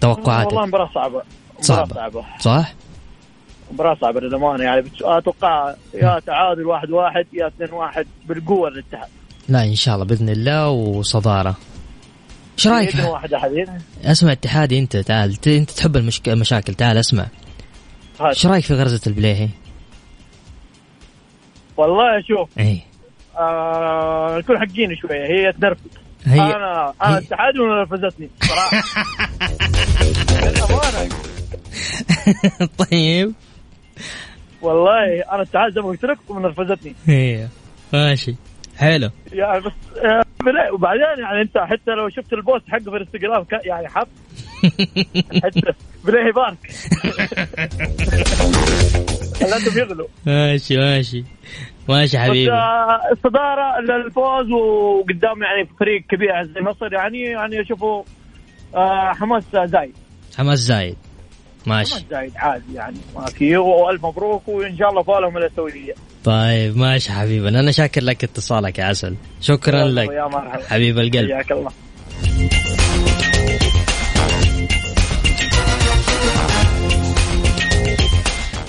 توقعاتك. 0.00 0.52
والله 0.52 0.66
مباراة 0.66 0.90
صعبة. 0.94 1.22
صعبة, 1.60 1.94
صعبة. 1.94 2.24
صح؟ 2.40 2.74
مباراة 3.72 3.96
صعبة 4.00 4.20
للأمانة 4.20 4.64
يعني 4.64 4.84
أتوقع 5.02 5.74
يا 5.94 6.20
تعادل 6.26 6.66
واحد 6.66 6.90
واحد 6.90 7.26
يا 7.32 7.46
اثنين 7.46 7.72
واحد 7.72 8.06
بالقوة 8.26 8.70
للاتحاد. 8.70 9.08
لا 9.48 9.64
إن 9.64 9.74
شاء 9.74 9.94
الله 9.94 10.06
بإذن 10.06 10.28
الله 10.28 10.68
وصدارة. 10.70 11.56
إيش 12.58 12.66
رأيك؟ 12.66 12.94
واحد 12.94 13.34
أحد. 13.34 13.80
اسمع 14.04 14.32
اتحادي 14.32 14.78
أنت 14.78 14.96
تعال 14.96 15.36
أنت 15.46 15.70
تحب 15.70 15.96
المشك... 15.96 16.28
المشاكل 16.28 16.74
تعال 16.74 16.96
أسمع. 16.98 17.26
إيش 18.20 18.46
رأيك 18.46 18.64
في 18.64 18.74
غرزة 18.74 19.00
البليهي؟ 19.06 19.48
والله 21.76 22.22
شوف 22.28 22.58
إي. 22.58 22.82
آه 23.38 24.38
نكون 24.38 24.58
حقين 24.58 24.96
شوية 24.96 25.26
هي 25.26 25.52
تنرفز 25.52 25.80
هي 26.26 26.40
أنا 26.40 26.94
أنا 27.02 27.18
اتحادي 27.18 27.58
ونرفزتني 27.60 28.30
صراحة. 28.42 28.82
طيب. 32.90 33.32
والله 34.62 35.22
أنا 35.32 35.42
اتحاد 35.42 35.72
زي 35.74 35.80
ما 35.80 35.86
قلت 35.86 36.04
لك 36.04 36.18
ونرفزتني 36.28 36.94
هي. 37.06 37.48
ماشي. 37.92 38.34
حلو. 38.76 39.10
يعني 39.32 39.60
بس 39.60 39.72
وبعدين 40.72 41.02
يعني 41.24 41.40
انت 41.42 41.58
حتى 41.58 41.90
لو 41.90 42.08
شفت 42.08 42.32
البوست 42.32 42.68
حقه 42.68 42.78
في 42.78 42.88
الانستغرام 42.96 43.46
يعني 43.64 43.88
حط 43.88 44.08
حتى 45.44 45.72
بليه 46.04 46.32
بارك. 46.32 46.58
خلاتهم 49.40 49.78
يغلوا 49.78 50.06
ماشي 50.26 50.76
ماشي. 50.76 51.24
ماشي 51.88 52.18
حبيبي. 52.18 52.50
بس 52.50 52.56
الصدارة 53.12 53.80
للفوز 53.80 54.50
وقدام 54.50 55.42
يعني 55.42 55.68
فريق 55.80 56.02
كبير 56.08 56.42
زي 56.44 56.60
مصر 56.60 56.92
يعني 56.92 57.20
يعني 57.20 57.60
أشوفه 57.60 58.04
آه، 58.74 59.12
حماس 59.12 59.44
زايد. 59.64 59.94
حماس 60.38 60.58
زايد. 60.58 60.96
ماشي. 61.66 61.94
حماس 61.94 62.04
زايد 62.10 62.32
عادي 62.36 62.74
يعني. 62.74 62.96
ما 63.16 63.24
في 63.26 63.56
وألف 63.56 64.06
مبروك 64.06 64.48
وإن 64.48 64.76
شاء 64.76 64.90
الله 64.90 65.02
فالهم 65.02 65.36
الاسيويه 65.38 65.94
طيب 66.24 66.76
ماشي 66.76 67.12
حبيبي. 67.12 67.48
أنا 67.48 67.70
شاكر 67.70 68.02
لك 68.02 68.24
اتصالك 68.24 68.78
يا 68.78 68.84
عسل. 68.84 69.14
شكرا 69.40 69.84
لك. 69.84 70.08
حبيب 70.68 70.98
القلب. 70.98 71.32
حياك 71.32 71.52
الله. 71.52 71.70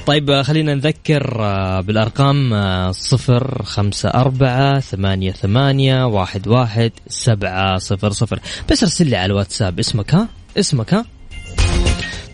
طيب 0.06 0.42
خلينا 0.42 0.76
نذكر 0.76 1.38
آه، 1.40 1.82
بالأرقام 1.82 2.54
آه، 2.54 2.92
صفر 2.92 3.64
خمسة 3.64 4.10
أربعة 4.10 4.80
ثمانية 4.80 5.32
ثمانية 5.32 6.06
واحد 6.06 6.48
واحد 6.48 6.92
سبعة 7.08 7.78
صفر 7.78 8.12
صفر. 8.12 8.40
بس 8.70 8.84
ارسل 8.84 9.08
لي 9.08 9.16
على 9.16 9.26
الواتساب. 9.26 9.80
اسمك 9.80 10.16
ها؟ 10.16 10.28
اسمك 10.58 10.94
ها؟ 10.94 11.06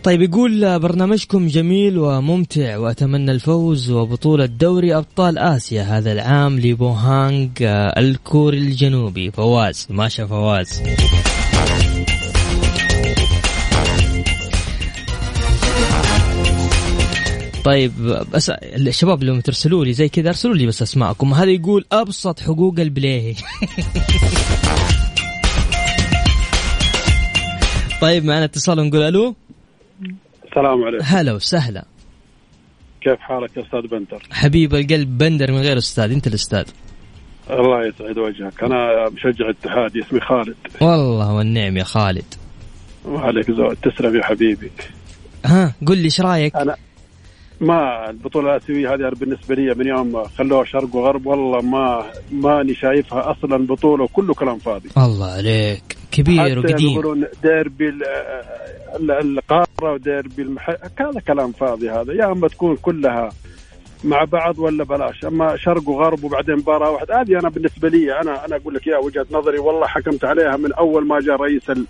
طيب 0.04 0.22
يقول 0.22 0.80
برنامجكم 0.80 1.48
جميل 1.48 1.98
وممتع 1.98 2.78
وأتمنى 2.78 3.32
الفوز 3.32 3.92
وبطولة 3.92 4.46
دوري 4.46 4.96
أبطال 4.96 5.38
آسيا 5.38 5.84
هذا 5.84 6.12
العام 6.12 6.60
لبوهانغ 6.60 7.48
آه، 7.62 8.00
الكوري 8.00 8.58
الجنوبي. 8.58 9.32
فواز 9.32 9.88
ماشا 9.90 10.26
فواز. 10.26 10.82
طيب 17.64 17.92
بس 18.34 18.50
الشباب 18.50 19.24
لما 19.24 19.42
ترسلوا 19.42 19.86
لي 19.86 19.94
زي 19.94 20.10
كذا 20.10 20.30
ارسلوا 20.30 20.56
لي 20.56 20.66
بس 20.66 20.82
أسماءكم. 20.82 21.34
هذا 21.34 21.52
يقول 21.52 21.86
أبسط 21.92 22.40
حقوق 22.40 22.80
البلاهي 22.80 23.36
طيب 28.02 28.26
معنا 28.26 28.46
اتصال 28.46 28.78
نقول 28.78 29.02
ألو. 29.02 29.36
السلام 30.50 30.84
عليكم. 30.84 31.06
هلا 31.06 31.34
وسهلا. 31.34 31.86
كيف 33.02 33.20
حالك 33.20 33.58
يا 33.58 33.62
أستاذ 33.62 33.82
بندر؟ 33.82 34.24
حبيب 34.32 34.76
القلب 34.76 35.18
بندر 35.18 35.52
من 35.52 35.58
غير 35.58 35.78
أستاذ 35.78 36.12
أنت 36.12 36.28
الأستاذ. 36.28 36.66
الله 37.50 37.88
يسعد 37.88 38.18
وجهك. 38.18 38.64
أنا 38.64 39.10
مشجع 39.10 39.50
اتحادي 39.50 40.02
اسمي 40.02 40.20
خالد. 40.20 40.56
والله 40.82 41.34
والنعم 41.34 41.78
يا 41.78 41.84
خالد. 41.84 42.34
وعليك 43.06 43.52
زود 43.52 43.78
تسلم 43.84 44.16
يا 44.16 44.24
حبيبي. 44.24 44.72
ها 45.46 45.76
قل 45.88 45.98
لي 45.98 46.06
إيش 46.06 46.22
رأيك؟ 46.22 46.56
أنا 46.56 46.76
ما 47.62 48.10
البطولة 48.10 48.50
الآسيوية 48.50 48.94
هذه 48.94 49.12
بالنسبة 49.20 49.56
لي 49.56 49.74
من 49.76 49.88
يوم 49.88 50.24
خلوها 50.24 50.64
شرق 50.66 50.96
وغرب 50.96 51.26
والله 51.26 51.62
ما 51.62 52.06
ماني 52.32 52.74
شايفها 52.74 53.32
أصلا 53.32 53.68
بطولة 53.68 54.04
وكله 54.04 54.34
كلام 54.34 54.58
فاضي. 54.58 54.90
الله 54.98 55.32
عليك. 55.32 55.98
كبير 56.12 56.60
وقديم. 56.60 56.90
يقولون 56.90 57.26
ديربي 57.44 57.94
القارة 59.00 59.94
وديربي 59.94 60.42
المح... 60.42 60.70
هذا 61.00 61.20
كلام 61.28 61.52
فاضي 61.52 61.90
هذا. 61.90 62.14
يا 62.14 62.32
أما 62.32 62.48
تكون 62.48 62.76
كلها 62.76 63.30
مع 64.04 64.24
بعض 64.24 64.60
ولا 64.60 64.84
بلاش. 64.84 65.26
أما 65.26 65.58
شرق 65.58 65.90
وغرب 65.90 66.24
وبعدين 66.24 66.56
مباراة 66.56 66.92
واحدة 66.92 67.22
هذه 67.22 67.40
أنا 67.40 67.50
بالنسبة 67.50 67.90
لي 67.90 68.20
أنا 68.22 68.46
أنا 68.46 68.56
أقول 68.56 68.74
لك 68.74 68.88
يا 68.88 68.98
وجهة 68.98 69.26
نظري 69.32 69.60
والله 69.60 69.88
حكمت 69.88 70.26
عليها 70.26 70.58
من 70.58 70.74
أول 70.74 71.08
ما 71.08 71.20
جاء 71.20 71.36
رئيس 71.36 71.70
ال... 71.70 71.86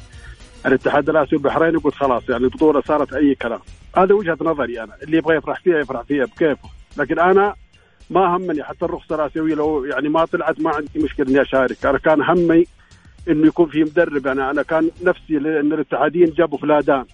الاتحاد 0.66 1.10
الآسيوي 1.10 1.42
البحريني 1.42 1.78
وقلت 1.78 1.96
خلاص 1.96 2.30
يعني 2.30 2.44
البطولة 2.44 2.82
صارت 2.82 3.14
أي 3.14 3.36
كلام. 3.36 3.60
هذا 3.98 4.14
وجهة 4.16 4.38
نظري 4.42 4.84
أنا. 4.84 4.94
اللي 5.04 5.18
يبغى 5.18 5.36
يفرح 5.36 5.62
فيها 5.62 5.80
يفرح 5.80 6.02
فيها 6.02 6.26
بكيفه. 6.26 6.70
لكن 6.98 7.20
أنا 7.20 7.56
ما 8.10 8.38
همني 8.38 8.64
حتى 8.64 8.86
الرخصة 8.86 9.16
الاسيويه 9.16 9.56
لو 9.56 9.86
يعني 9.86 10.10
ما 10.10 10.26
طلعت 10.26 10.62
ما 10.62 10.70
عندي 10.70 11.00
مشكلة 11.00 11.30
إني 11.30 11.42
أشارك. 11.42 11.86
أنا 11.86 11.98
كان 11.98 12.22
همي 12.22 12.66
إنه 13.30 13.48
يكون 13.48 13.70
في 13.70 13.84
مدرب. 13.84 14.26
يعني 14.26 14.50
أنا 14.50 14.64
كان 14.64 14.92
نفسي 15.04 15.38
ان 15.38 15.74
الاتحاديين 15.74 16.34
جابوا 16.38 16.58
فلادان 16.58 17.06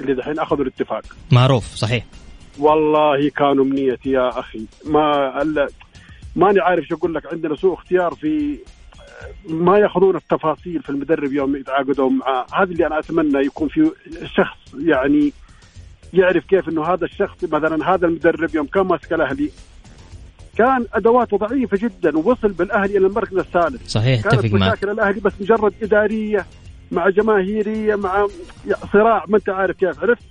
اللي 0.00 0.14
دحين 0.14 0.38
أخذوا 0.38 0.62
الاتفاق. 0.62 1.04
معروف 1.32 1.64
صحيح. 1.64 2.04
والله 2.58 3.30
كانوا 3.30 3.64
منيتي 3.64 4.10
يا 4.10 4.38
أخي. 4.38 4.66
ما 4.86 5.68
ماني 6.36 6.60
عارف 6.60 6.84
شو 6.84 6.94
أقول 6.94 7.14
لك. 7.14 7.32
عندنا 7.32 7.56
سوء 7.56 7.74
اختيار 7.74 8.14
في 8.14 8.58
ما 9.48 9.78
يأخذون 9.78 10.16
التفاصيل 10.16 10.82
في 10.82 10.90
المدرب 10.90 11.32
يوم 11.32 11.56
يتعاقدوا 11.56 12.10
معاه. 12.10 12.46
هذا 12.52 12.70
اللي 12.72 12.86
أنا 12.86 12.98
أتمنى 12.98 13.46
يكون 13.46 13.68
في 13.68 13.90
شخص 14.24 14.74
يعني 14.78 15.32
يعرف 16.14 16.44
كيف 16.44 16.68
إنه 16.68 16.84
هذا 16.84 17.04
الشخص 17.04 17.44
مثلا 17.44 17.94
هذا 17.94 18.06
المدرب 18.06 18.54
يوم 18.54 18.66
كان 18.66 18.86
ماسك 18.86 19.12
الأهلي 19.12 19.50
كان 20.58 20.86
أدواته 20.94 21.36
ضعيفة 21.36 21.76
جدا 21.76 22.18
ووصل 22.18 22.48
بالأهلي 22.48 22.98
إلى 22.98 23.06
المركز 23.06 23.36
الثالث. 23.38 23.88
صحيح 23.88 24.22
كانت 24.22 24.54
مشاكل 24.54 24.90
الأهلي 24.90 25.20
بس 25.20 25.32
مجرد 25.40 25.74
إدارية 25.82 26.46
مع 26.92 27.08
جماهيرية 27.08 27.94
مع 27.94 28.26
صراع 28.92 29.24
ما 29.28 29.36
أنت 29.36 29.48
عارف 29.48 29.76
كيف 29.76 30.00
عرفت؟ 30.02 30.22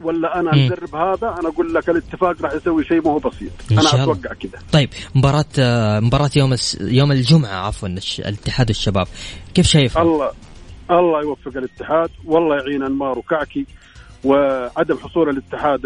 ولا 0.00 0.40
أنا 0.40 0.52
المدرب 0.52 0.94
هذا 0.94 1.34
أنا 1.40 1.48
أقول 1.48 1.74
لك 1.74 1.90
الاتفاق 1.90 2.42
راح 2.42 2.52
يسوي 2.52 2.84
شيء 2.84 3.02
ما 3.04 3.10
هو 3.10 3.18
بسيط. 3.18 3.52
أنا 3.72 4.02
أتوقع 4.02 4.34
كذا 4.34 4.58
طيب 4.72 4.88
مباراة 5.14 6.00
مباراة 6.00 6.30
يوم 6.36 6.54
يوم 6.80 7.12
الجمعة 7.12 7.66
عفوا 7.66 7.88
الاتحاد 8.18 8.68
الشباب 8.68 9.06
كيف 9.54 9.66
شايفها؟ 9.66 10.02
الله 10.02 10.30
الله 10.90 11.22
يوفق 11.22 11.56
الاتحاد 11.56 12.10
والله 12.24 12.56
يعين 12.56 12.82
أنمار 12.82 13.18
وكعكي. 13.18 13.66
وعدم 14.24 14.96
حصول 14.96 15.28
الاتحاد. 15.28 15.80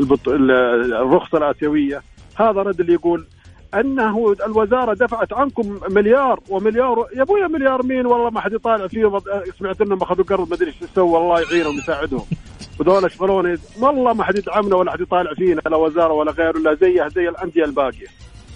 الرخصة 0.00 1.38
الآسيوية. 1.38 2.02
هذا 2.36 2.62
رد 2.62 2.80
اللي 2.80 2.92
يقول 2.92 3.26
أنه 3.74 4.36
الوزارة 4.46 4.94
دفعت 4.94 5.32
عنكم 5.32 5.80
مليار 5.90 6.40
ومليار 6.48 7.06
يا 7.16 7.22
أبويا 7.22 7.46
مليار 7.46 7.82
مين؟ 7.82 8.06
والله 8.06 8.30
ما 8.30 8.40
حد 8.40 8.52
يطالع 8.52 8.86
فيهم 8.86 9.20
سمعت 9.58 9.80
إنهم 9.80 10.02
أخذوا 10.02 10.24
قرض 10.24 10.48
ما 10.48 10.54
أدري 10.54 10.68
إيش 10.68 10.90
سووا. 10.94 11.18
الله 11.18 11.40
يعينهم 11.40 11.74
ويساعدهم 11.76 12.24
وذول 12.80 13.04
اشغلوني 13.04 13.58
والله 13.80 14.12
ما 14.12 14.24
حد 14.24 14.38
يدعمنا 14.38 14.76
ولا 14.76 14.92
حد 14.92 15.00
يطالع 15.00 15.34
فينا 15.34 15.60
لا 15.60 15.76
وزارة 15.76 16.12
ولا 16.12 16.30
غيره 16.30 16.58
الا 16.58 16.74
زيها 16.74 17.08
زي 17.08 17.28
الأندية 17.28 17.64
الباقية. 17.64 18.06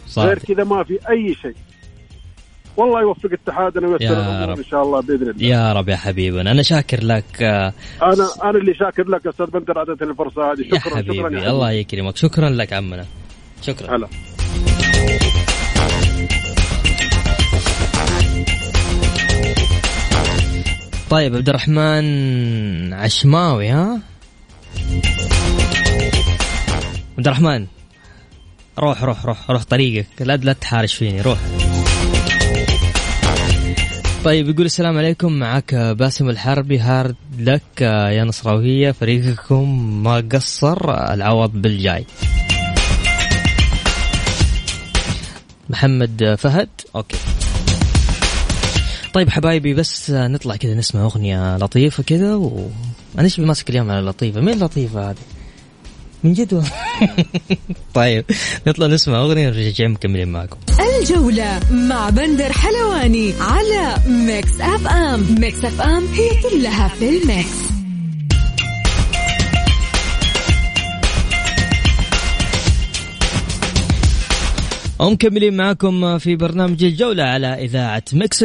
صحيح. 0.06 0.28
غير 0.28 0.38
كذا 0.38 0.64
ما 0.64 0.82
في 0.82 0.98
أي 1.10 1.34
شيء. 1.34 1.54
والله 2.76 3.00
يوفق 3.00 3.30
اتحادنا 3.32 3.88
ويسر 3.88 4.04
الأمور 4.04 4.58
إن 4.58 4.64
شاء 4.64 4.82
الله 4.82 5.00
بإذن 5.00 5.30
الله. 5.30 5.46
يا 5.46 5.72
رب 5.72 5.88
يا 5.88 5.96
حبيبنا. 5.96 6.50
أنا 6.50 6.62
شاكر 6.62 7.04
لك 7.04 7.42
أنا 7.42 8.28
أنا 8.42 8.58
اللي 8.58 8.74
شاكر 8.74 9.08
لك 9.08 9.26
أستاذ 9.26 9.46
بندر 9.46 9.78
أعطيتني 9.78 10.10
الفرصة 10.10 10.52
هذه. 10.52 10.62
شكرا 10.66 10.90
يا 10.90 10.96
حبيبي. 10.96 11.14
شكرا 11.14 11.28
يا 11.28 11.36
حبيبي. 11.36 11.50
الله 11.50 11.70
يكرمك. 11.70 12.16
شكرا 12.16 12.50
لك 12.50 12.72
عمنا. 12.72 13.04
شكرا. 13.62 13.96
هلا. 13.96 14.08
طيب 21.10 21.36
عبد 21.36 21.48
الرحمن 21.48 22.94
عشماوي 22.94 23.68
ها؟ 23.68 24.00
عبد 27.18 27.26
الرحمن 27.26 27.66
روح 28.78 29.04
روح 29.04 29.26
روح 29.26 29.50
روح 29.50 29.64
طريقك. 29.64 30.06
لا 30.20 30.36
لا 30.36 30.52
تحارش 30.52 30.94
فيني 30.94 31.20
روح. 31.20 31.38
طيب 34.24 34.48
يقول 34.48 34.66
السلام 34.66 34.98
عليكم 34.98 35.32
معك 35.32 35.74
باسم 35.74 36.28
الحربي 36.28 36.78
hard 36.78 37.16
luck 37.38 37.80
يا 37.80 38.24
نصراوية 38.24 38.92
فريقكم 38.92 40.02
ما 40.02 40.24
قصر 40.32 41.12
العوض 41.12 41.52
بالجاي. 41.52 42.06
محمد 45.70 46.34
فهد 46.38 46.68
okay. 46.96 47.16
طيب 49.14 49.30
حبايبي 49.30 49.74
بس 49.74 50.10
نطلع 50.10 50.56
كذا 50.56 50.74
نسمع 50.74 51.04
أغنية 51.04 51.56
لطيفة 51.56 52.02
كذا 52.02 52.34
و 52.34 52.68
أنا 53.14 53.24
إيش 53.24 53.40
ماسك 53.40 53.70
اليوم 53.70 53.90
على 53.90 54.00
لطيفة؟ 54.06 54.40
مين 54.40 54.58
لطيفة 54.58 55.10
هذه؟ 55.10 55.31
من 56.24 56.32
جد 56.32 56.64
طيب 57.94 58.24
نطلع 58.66 58.86
نسمع 58.86 59.18
أغنية 59.20 59.48
ونرجع 59.48 59.86
مكملين 59.86 60.28
معكم. 60.28 60.56
الجولة 61.00 61.60
مع 61.70 62.10
بندر 62.10 62.52
حلواني 62.52 63.34
على 63.40 63.96
Mix 64.06 64.60
FM 64.60 65.36
Mix 65.38 65.64
F 65.64 65.80
M 65.80 66.06
هي 66.14 66.50
كلها 66.50 66.88
في 66.88 67.08
ال 67.08 67.21
mix. 67.21 67.72
ومكملين 74.98 75.56
معكم 75.56 76.18
في 76.18 76.36
برنامج 76.36 76.84
الجولة 76.84 77.22
على 77.22 77.46
إذاعة 77.46 78.02
Mix 78.12 78.44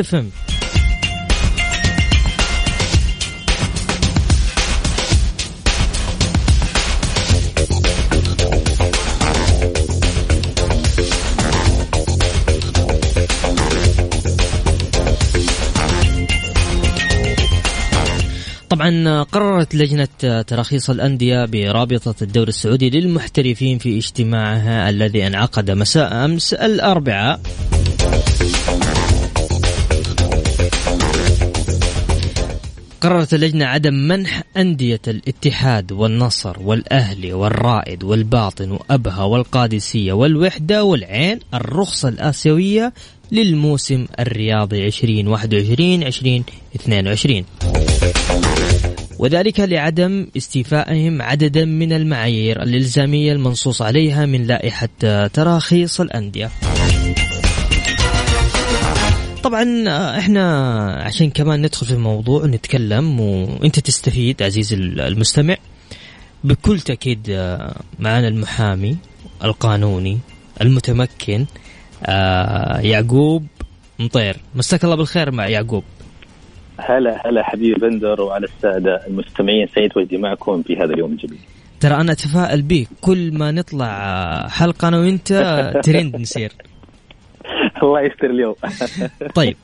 قررت 19.31 19.75
لجنة 19.75 20.41
تراخيص 20.41 20.89
الأندية 20.89 21.45
برابطة 21.45 22.15
الدوري 22.21 22.49
السعودي 22.49 22.89
للمحترفين 22.89 23.77
في 23.77 23.97
اجتماعها 23.97 24.89
الذي 24.89 25.27
انعقد 25.27 25.71
مساء 25.71 26.25
أمس 26.25 26.53
الأربعاء. 26.53 27.41
قررت 33.01 33.33
اللجنة 33.33 33.65
عدم 33.65 33.93
منح 33.93 34.43
أندية 34.57 35.01
الاتحاد 35.07 35.91
والنصر 35.91 36.55
والأهلي 36.61 37.33
والرائد 37.33 38.03
والباطن 38.03 38.71
وأبها 38.71 39.23
والقادسية 39.23 40.13
والوحدة 40.13 40.83
والعين 40.83 41.39
الرخصة 41.53 42.09
الآسيوية 42.09 42.93
للموسم 43.31 44.05
الرياضي 44.19 44.85
2021 44.85 46.03
2022 46.03 47.45
وذلك 49.19 49.59
لعدم 49.59 50.27
استيفائهم 50.37 51.21
عددا 51.21 51.65
من 51.65 51.93
المعايير 51.93 52.63
الإلزامية 52.63 53.31
المنصوص 53.31 53.81
عليها 53.81 54.25
من 54.25 54.43
لائحة 54.47 55.27
تراخيص 55.33 56.01
الأندية. 56.01 56.49
طبعا 59.43 59.83
إحنا 60.17 60.45
عشان 60.91 61.29
كمان 61.29 61.61
ندخل 61.61 61.85
في 61.85 61.91
الموضوع 61.93 62.43
ونتكلم 62.43 63.19
وإنت 63.19 63.79
تستفيد 63.79 64.43
عزيزي 64.43 64.75
المستمع 64.75 65.57
بكل 66.43 66.79
تأكيد 66.79 67.29
معنا 67.99 68.27
المحامي 68.27 68.97
القانوني 69.43 70.17
المتمكن 70.61 71.45
يعقوب 72.79 73.45
مطير. 73.99 74.37
مساك 74.55 74.83
الله 74.83 74.95
بالخير 74.95 75.31
مع 75.31 75.47
يعقوب. 75.47 75.83
هلا 76.77 77.27
هلا 77.27 77.43
حبيبي 77.43 77.79
بندر 77.79 78.21
وعلى 78.21 78.45
السادة 78.45 79.07
المستمعين. 79.07 79.67
سعيد 79.75 79.91
وجدي 79.97 80.17
معكم 80.17 80.61
في 80.61 80.77
هذا 80.77 80.93
اليوم 80.93 81.11
الجميل. 81.11 81.39
ترى 81.79 81.95
أنا 81.95 82.11
أتفائل 82.11 82.61
بيك. 82.61 82.87
كل 83.01 83.37
ما 83.37 83.51
نطلع 83.51 84.47
حلقة 84.47 84.87
أنا 84.87 84.99
وأنت 84.99 85.33
ترند 85.85 86.15
نصير. 86.15 86.51
الله 87.83 88.01
يستر 88.01 88.29
اليوم. 88.29 88.55
طيب 89.35 89.55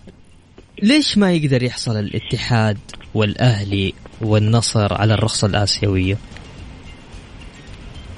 ليش 0.83 1.17
ما 1.17 1.33
يقدر 1.33 1.63
يحصل 1.63 1.99
الاتحاد 1.99 2.77
والأهلي 3.13 3.93
والنصر 4.21 4.93
على 4.93 5.13
الرخصة 5.13 5.47
الآسيوية؟ 5.47 6.17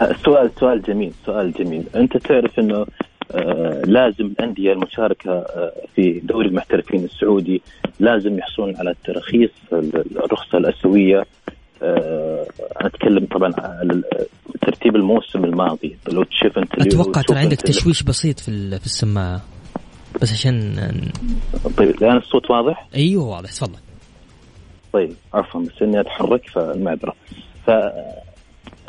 السؤال 0.01 0.51
سؤال 0.59 0.81
جميل 0.81 1.13
سؤال 1.25 1.51
جميل. 1.51 1.83
أنت 1.95 2.17
تعرف 2.17 2.59
إنه 2.59 2.85
لازم 3.85 4.25
الأندية 4.25 4.71
المشاركة 4.71 5.31
آه 5.31 5.71
في 5.95 6.19
دوري 6.23 6.47
المحترفين 6.47 7.03
السعودي 7.03 7.61
لازم 7.99 8.37
يحصلون 8.37 8.77
على 8.77 8.89
التراخيص 8.89 9.51
الرخصة 9.73 10.57
الأسيوية. 10.57 11.23
آه 11.83 12.47
أنا 12.81 12.87
أتكلم 12.87 13.25
طبعا 13.25 13.53
على 13.57 14.01
ترتيب 14.61 14.95
الموسم 14.95 15.45
الماضي. 15.45 15.97
لو 16.11 16.23
تشوف 16.23 16.57
أنت 16.57 16.81
أتوقع 16.81 17.21
ترى 17.21 17.37
عندك 17.37 17.61
تشويش 17.61 18.03
بسيط 18.03 18.39
في 18.39 18.79
في 18.79 18.85
السماعة. 18.85 19.41
بس 20.21 20.31
عشان 20.31 20.75
طيب 21.77 21.89
الآن 21.89 22.17
الصوت 22.17 22.51
واضح؟ 22.51 22.87
أيوه 22.95 23.23
واضح. 23.23 23.51
تفضل. 23.51 23.79
طيب 24.93 25.13
عفوا 25.33 25.61
بس 25.61 25.81
إني 25.81 25.99
أتحرك 26.01 26.49
فالمعذره 26.49 27.13
ف 27.67 27.71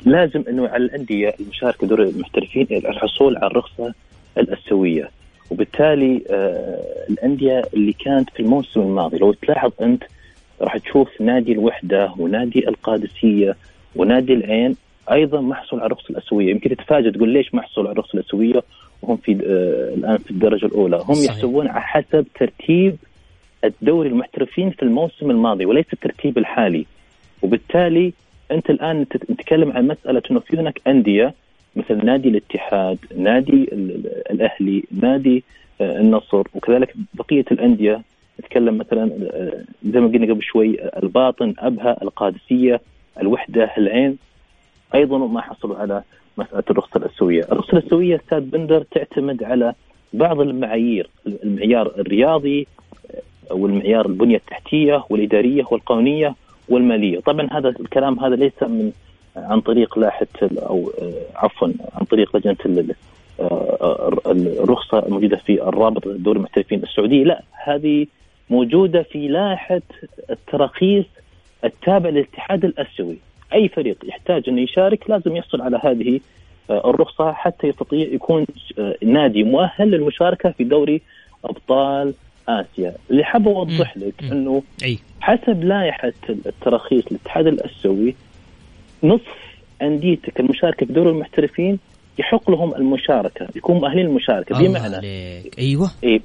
لازم 0.05 0.45
إنه 0.49 0.69
على 0.69 0.85
الأندية 0.85 1.35
المشاركة 1.41 1.87
دور 1.87 2.03
المحترفين 2.03 2.67
الحصول 2.71 3.37
على 3.37 3.47
الرخصة 3.47 3.95
الأسيوية. 4.39 5.11
وبالتالي 5.51 6.23
آه 6.31 7.07
الأندية 7.11 7.63
اللي 7.75 7.93
كانت 7.93 8.31
في 8.31 8.41
الموسم 8.41 8.81
الماضي 8.81 9.19
لو 9.19 9.33
تلاحظ 9.33 9.73
أنت 9.81 10.05
راح 10.61 10.77
تشوف 10.77 11.21
نادي 11.21 11.53
الوحدة 11.53 12.13
ونادي 12.19 12.69
القادسية 12.69 13.57
ونادي 13.97 14.33
العين 14.33 14.77
أيضا 15.13 15.41
ما 15.41 15.55
حصلوا 15.55 15.83
على 15.83 15.87
الرخصه 15.87 16.11
الأسيوية. 16.11 16.51
يمكن 16.51 16.71
تتفاجئ 16.71 17.11
تقول 17.11 17.29
ليش 17.29 17.55
ما 17.55 17.63
حصلوا 17.63 17.87
على 17.87 17.93
الرخصه 17.93 18.19
الأسيوية؟ 18.19 18.63
وهم 19.03 19.17
في 19.17 19.33
آه 19.33 19.95
الآن 19.95 20.19
في 20.19 20.31
الدرجة 20.31 20.67
الأولى. 20.67 20.97
هم 20.97 21.15
صحيح. 21.15 21.31
يحسبون 21.31 21.69
على 21.69 21.81
حسب 21.81 22.27
ترتيب 22.41 22.97
الدوري 23.65 24.09
المحترفين 24.09 24.71
في 24.71 24.83
الموسم 24.83 25.31
الماضي 25.31 25.67
وليس 25.67 25.87
الترتيب 25.93 26.39
الحالي. 26.39 26.87
وبالتالي 27.43 28.13
أنت 28.51 28.71
الآن 28.71 29.09
تتكلم 29.09 29.73
عن 29.73 29.87
مسألة 29.87 30.23
إنه 30.31 30.41
في 30.41 30.57
هناك 30.57 30.81
أندية 30.87 31.35
مثل 31.77 32.07
نادي 32.07 32.29
الاتحاد، 32.29 32.99
نادي 33.17 33.69
الأهلي، 34.31 34.85
نادي 35.03 35.45
آه، 35.81 36.01
النصر. 36.01 36.43
وكذلك 36.55 36.95
بقية 37.15 37.45
الأندية 37.53 38.03
نتكلم 38.41 38.79
مثلا 38.79 39.11
آه، 39.33 39.65
زي 39.85 40.01
ما 40.01 40.07
قلنا 40.07 40.33
قبل 40.35 40.43
شوي 40.43 40.77
الباطن، 41.03 41.55
أبها، 41.59 42.03
القادسية، 42.03 42.81
الوحدة، 43.21 43.71
العين. 43.79 44.19
أيضا 44.95 45.19
ما 45.19 45.41
حصلوا 45.41 45.77
على 45.77 46.03
مسألة 46.39 46.65
الرخصة 46.71 46.99
الأسيوية، 46.99 47.43
الرخصة 47.53 47.79
الأسيوية 47.79 48.17
أستاذ 48.17 48.41
بندر 48.41 48.83
تعتمد 48.83 49.43
على 49.43 49.75
بعض 50.13 50.41
المعايير، 50.41 51.11
المعيار 51.27 51.93
الرياضي 51.99 52.67
آه، 53.51 53.55
والمعيار 53.55 54.07
البنية 54.07 54.37
التحتية 54.37 55.05
والإدارية 55.11 55.65
والقانونية 55.71 56.35
والمالية، 56.69 57.21
طبعا 57.21 57.49
هذا 57.53 57.69
الكلام 57.69 58.21
هذا 58.21 58.37
ليس 58.37 58.63
من 58.63 58.93
عن 59.37 59.61
طريق 59.61 59.99
لائحة 59.99 60.27
أو 60.43 60.93
آه، 61.03 61.13
عفوا 61.37 61.69
عن 61.95 62.05
طريق 62.05 62.37
لجنة 62.37 62.57
آه، 63.41 64.21
الرخصة 64.37 65.07
الموجودة 65.07 65.37
في 65.37 65.63
الرابط 65.63 66.07
الدوري 66.07 66.39
المحترفين 66.39 66.83
السعودي، 66.83 67.25
لا 67.25 67.43
هذه 67.65 68.07
موجودة 68.51 69.03
في 69.03 69.29
لائحة 69.29 69.83
التراخيص 70.31 71.05
التابع 71.65 72.11
للاتحاد 72.11 72.65
الأسيوي، 72.65 73.19
أي 73.53 73.69
فريق 73.69 73.97
يحتاج 74.05 74.49
انه 74.49 74.61
يشارك 74.61 75.11
لازم 75.11 75.37
يحصل 75.37 75.63
على 75.63 75.81
هذه 75.85 76.21
آه، 76.71 76.91
الرخصة 76.91 77.33
حتى 77.33 77.67
يستطيع 77.67 78.09
يكون 78.13 78.47
نادي 79.03 79.43
مؤهل 79.43 79.91
للمشاركة 79.91 80.51
في 80.51 80.65
دوري 80.65 81.01
أبطال 81.45 82.15
آسيا، 82.49 82.95
اللي 83.11 83.25
حاب 83.25 83.49
أوضح 83.49 83.97
لك 83.97 84.15
إنه 84.33 84.63
حسب 85.21 85.65
لائحة 85.65 86.13
التراخيص 86.29 87.07
الاتحاد 87.07 87.47
الأسيوي 87.47 88.15
نصف 89.03 89.57
أنديتك 89.83 90.41
المشاركة 90.41 90.87
في 90.87 90.93
دوري 90.93 91.11
المحترفين 91.11 91.79
يحق 92.19 92.51
لهم 92.51 92.75
المشاركة 92.75 93.49
يكون 93.57 93.77
مؤهلين 93.77 94.07
للمشاركه 94.07 94.59
بمعنى 94.59 94.97
عليك. 94.97 95.59
أيوه. 95.59 95.91
اي 96.05 96.21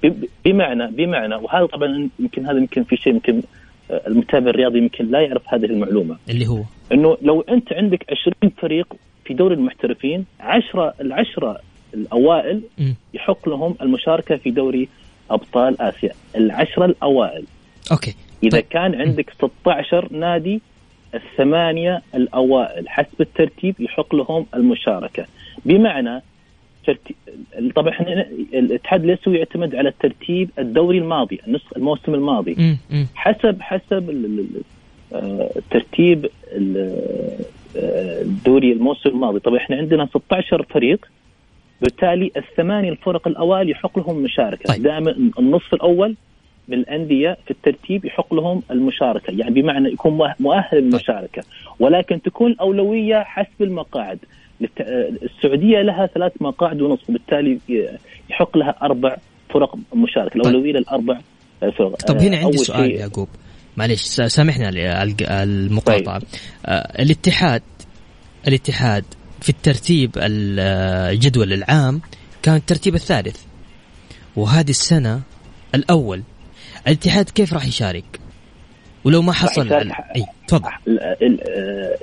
بمعنى 0.46 0.88
بمعنى 0.88 1.36
وهذا 1.36 1.66
طبعا 1.66 2.10
يمكن 2.20 2.46
هذا 2.46 2.58
يمكن 2.58 2.84
في 2.84 2.98
شيء 2.98 3.14
يمكن 3.14 3.42
آه، 3.92 4.02
المتابع 4.08 4.50
الرياضي 4.50 4.78
يمكن 4.78 5.12
لا 5.12 5.22
يعرف 5.22 5.42
هذه 5.48 5.66
المعلومة. 5.66 6.18
اللي 6.30 6.48
هو؟ 6.48 6.64
إنه 6.92 7.18
لو 7.22 7.42
أنت 7.42 7.74
عندك 7.74 8.06
20 8.12 8.52
فريق 8.62 8.94
في 9.26 9.34
دوري 9.34 9.56
المحترفين 9.56 10.26
10 10.40 10.94
العشرة 11.02 11.60
الأوائل 11.94 12.62
م. 12.80 12.94
يحق 13.14 13.50
لهم 13.50 13.76
المشاركة 13.82 14.36
في 14.38 14.52
دوري 14.52 14.88
أبطال 15.32 15.82
آسيا. 15.82 16.12
العشرة 16.36 16.86
الأوائل. 16.86 17.46
أوكي. 17.92 18.16
إذا 18.44 18.52
طيب. 18.52 18.66
كان 18.70 18.96
عندك 18.96 19.30
16 19.30 20.08
نادي 20.12 20.62
الثمانية 21.14 22.02
الأوائل 22.16 22.90
حسب 22.90 23.22
الترتيب 23.22 23.76
يحق 23.80 24.16
لهم 24.16 24.46
المشاركة. 24.56 25.26
بمعنى 25.66 26.22
طبعا 27.76 27.94
الاتحاد 28.54 29.04
الأسيوي 29.04 29.38
يعتمد 29.38 29.76
على 29.76 29.90
الترتيب 29.90 30.50
الدوري 30.60 30.98
الماضي 30.98 31.40
النصف 31.48 31.78
الموسم 31.78 32.14
الماضي. 32.14 32.78
حسب 33.16 33.62
حسب 33.62 34.10
ترتيب 35.72 36.30
الدوري 37.76 38.72
الموسم 38.72 39.10
الماضي. 39.10 39.40
طبعا 39.40 39.58
إحنا 39.58 39.76
عندنا 39.76 40.06
16 40.06 40.64
فريق 40.64 41.06
بالتالي 41.82 42.32
الثمانية 42.38 42.90
الفرق 42.90 43.28
الأوائل 43.28 43.70
يحق 43.70 44.00
لهم 44.00 44.18
مشاركة. 44.18 44.74
طيب. 44.74 44.84
دائما 44.84 45.32
النصف 45.40 45.74
الأول 45.74 46.16
من 46.72 46.78
الأندية 46.78 47.38
في 47.46 47.52
الترتيب 47.52 48.06
يحق 48.06 48.34
لهم 48.34 48.64
المشاركة 48.72 49.32
يعني 49.32 49.62
بمعنى 49.62 49.90
يكون 49.90 50.14
مؤهل 50.40 50.70
طيب. 50.72 50.84
للمشاركة 50.84 51.44
ولكن 51.80 52.22
تكون 52.22 52.52
الأولوية 52.52 53.24
حسب 53.24 53.62
المقاعد 53.62 54.20
السعودية 55.24 55.82
لها 55.82 56.06
ثلاث 56.06 56.32
مقاعد 56.42 56.82
ونصف 56.82 57.10
وبالتالي 57.10 57.60
يحق 58.30 58.58
لها 58.58 58.76
أربع 58.82 59.18
فرق 59.50 59.76
مشاركة 59.96 60.34
طيب. 60.34 60.42
الأولوية 60.42 60.74
طيب. 60.74 60.82
للأربع 60.82 61.20
فرق 61.62 61.96
طب 61.96 62.18
هنا 62.18 62.38
عندي 62.38 62.58
سؤال 62.58 62.92
يعقوب 62.92 63.28
معليش 63.78 64.02
سامحنا 64.02 64.72
المقاطعة 65.22 66.20
طيب. 66.20 66.28
آه 66.66 67.02
الاتحاد 67.02 67.62
الاتحاد 68.48 69.04
في 69.42 69.50
الترتيب 69.50 70.12
الجدول 70.18 71.54
العام 71.54 72.02
كان 72.44 72.56
الترتيب 72.56 72.96
الثالث 72.96 73.46
وهذه 74.36 74.70
السنة 74.70 75.22
الأول 75.76 76.24
الاتحاد 76.88 77.30
كيف 77.30 77.54
راح 77.54 77.68
يشارك؟ 77.68 78.20
ولو 79.06 79.22
ما 79.22 79.34
حصل 79.34 79.74
على... 79.74 79.94
أي 80.16 80.26
تفضل. 80.48 80.70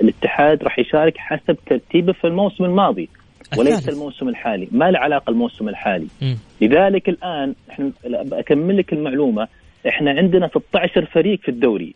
الاتحاد 0.01 0.63
راح 0.63 0.79
يشارك 0.79 1.17
حسب 1.17 1.57
ترتيبه 1.65 2.13
في 2.13 2.27
الموسم 2.27 2.63
الماضي 2.63 3.09
وليس 3.57 3.73
الثالث. 3.73 3.89
الموسم 3.89 4.29
الحالي. 4.29 4.67
ما 4.71 4.91
له 4.91 4.99
علاقة 4.99 5.29
الموسم 5.29 5.69
الحالي. 5.69 6.07
م. 6.21 6.35
لذلك 6.61 7.09
الآن 7.09 7.55
إحنا 7.71 7.91
أكمل 8.31 8.77
لك 8.77 8.93
المعلومة. 8.93 9.47
إحنا 9.87 10.11
عندنا 10.11 10.47
16 10.47 11.05
فريق 11.05 11.39
في 11.39 11.49
الدوري. 11.49 11.93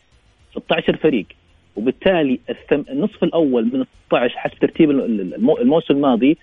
16 0.52 0.98
فريق. 0.98 1.26
وبالتالي 1.76 2.40
النصف 2.72 3.24
الأول 3.24 3.64
من 3.64 3.86
16 4.08 4.38
حسب 4.38 4.60
ترتيب 4.60 4.92
الموسم 5.62 5.94
الماضي 5.94 6.38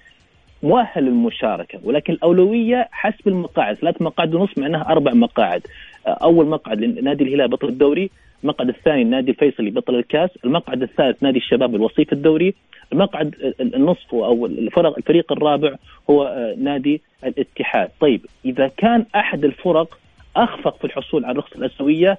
مؤهل 0.63 1.05
للمشاركة. 1.05 1.81
ولكن 1.85 2.13
الأولوية 2.13 2.89
حسب 2.91 3.29
المقاعد. 3.29 3.77
ثلاث 3.77 4.03
مقاعد 4.03 4.35
ونصف 4.35 4.59
معناها 4.59 4.89
أربع 4.89 5.13
مقاعد. 5.13 5.63
أول 6.07 6.47
مقعد 6.47 6.81
لنادي 6.81 7.25
الهلال 7.25 7.49
بطل 7.49 7.69
الدوري 7.69 8.11
المقعد 8.43 8.69
الثاني 8.69 9.05
نادي 9.05 9.31
الفيصلي 9.31 9.71
بطل 9.71 9.95
الكاس 9.95 10.31
المقعد 10.45 10.83
الثالث 10.83 11.23
نادي 11.23 11.39
الشباب 11.39 11.75
الوصيف 11.75 12.13
الدوري 12.13 12.55
المقعد 12.93 13.55
النصف 13.61 14.15
أو 14.15 14.47
الفرق 14.47 14.97
الفريق 14.99 15.33
الرابع 15.33 15.75
هو 16.11 16.25
آه، 16.25 16.55
نادي 16.59 17.01
الاتحاد. 17.25 17.89
طيب 18.01 18.27
إذا 18.45 18.71
كان 18.77 19.05
أحد 19.15 19.45
الفرق 19.45 19.99
أخفق 20.37 20.79
في 20.79 20.85
الحصول 20.85 21.25
على 21.25 21.33
الرخصة 21.33 21.57
الأسيوية 21.59 22.19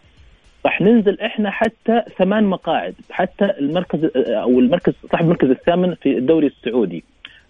راح 0.65 0.81
ننزل 0.81 1.19
إحنا 1.21 1.51
حتى 1.51 2.01
ثمان 2.17 2.43
مقاعد 2.43 2.93
حتى 3.11 3.45
المركز 3.59 4.11
أو 4.27 4.59
المركز 4.59 4.93
صاحب 5.11 5.25
المركز 5.25 5.49
الثامن 5.49 5.95
في 5.95 6.17
الدوري 6.17 6.47
السعودي. 6.47 7.03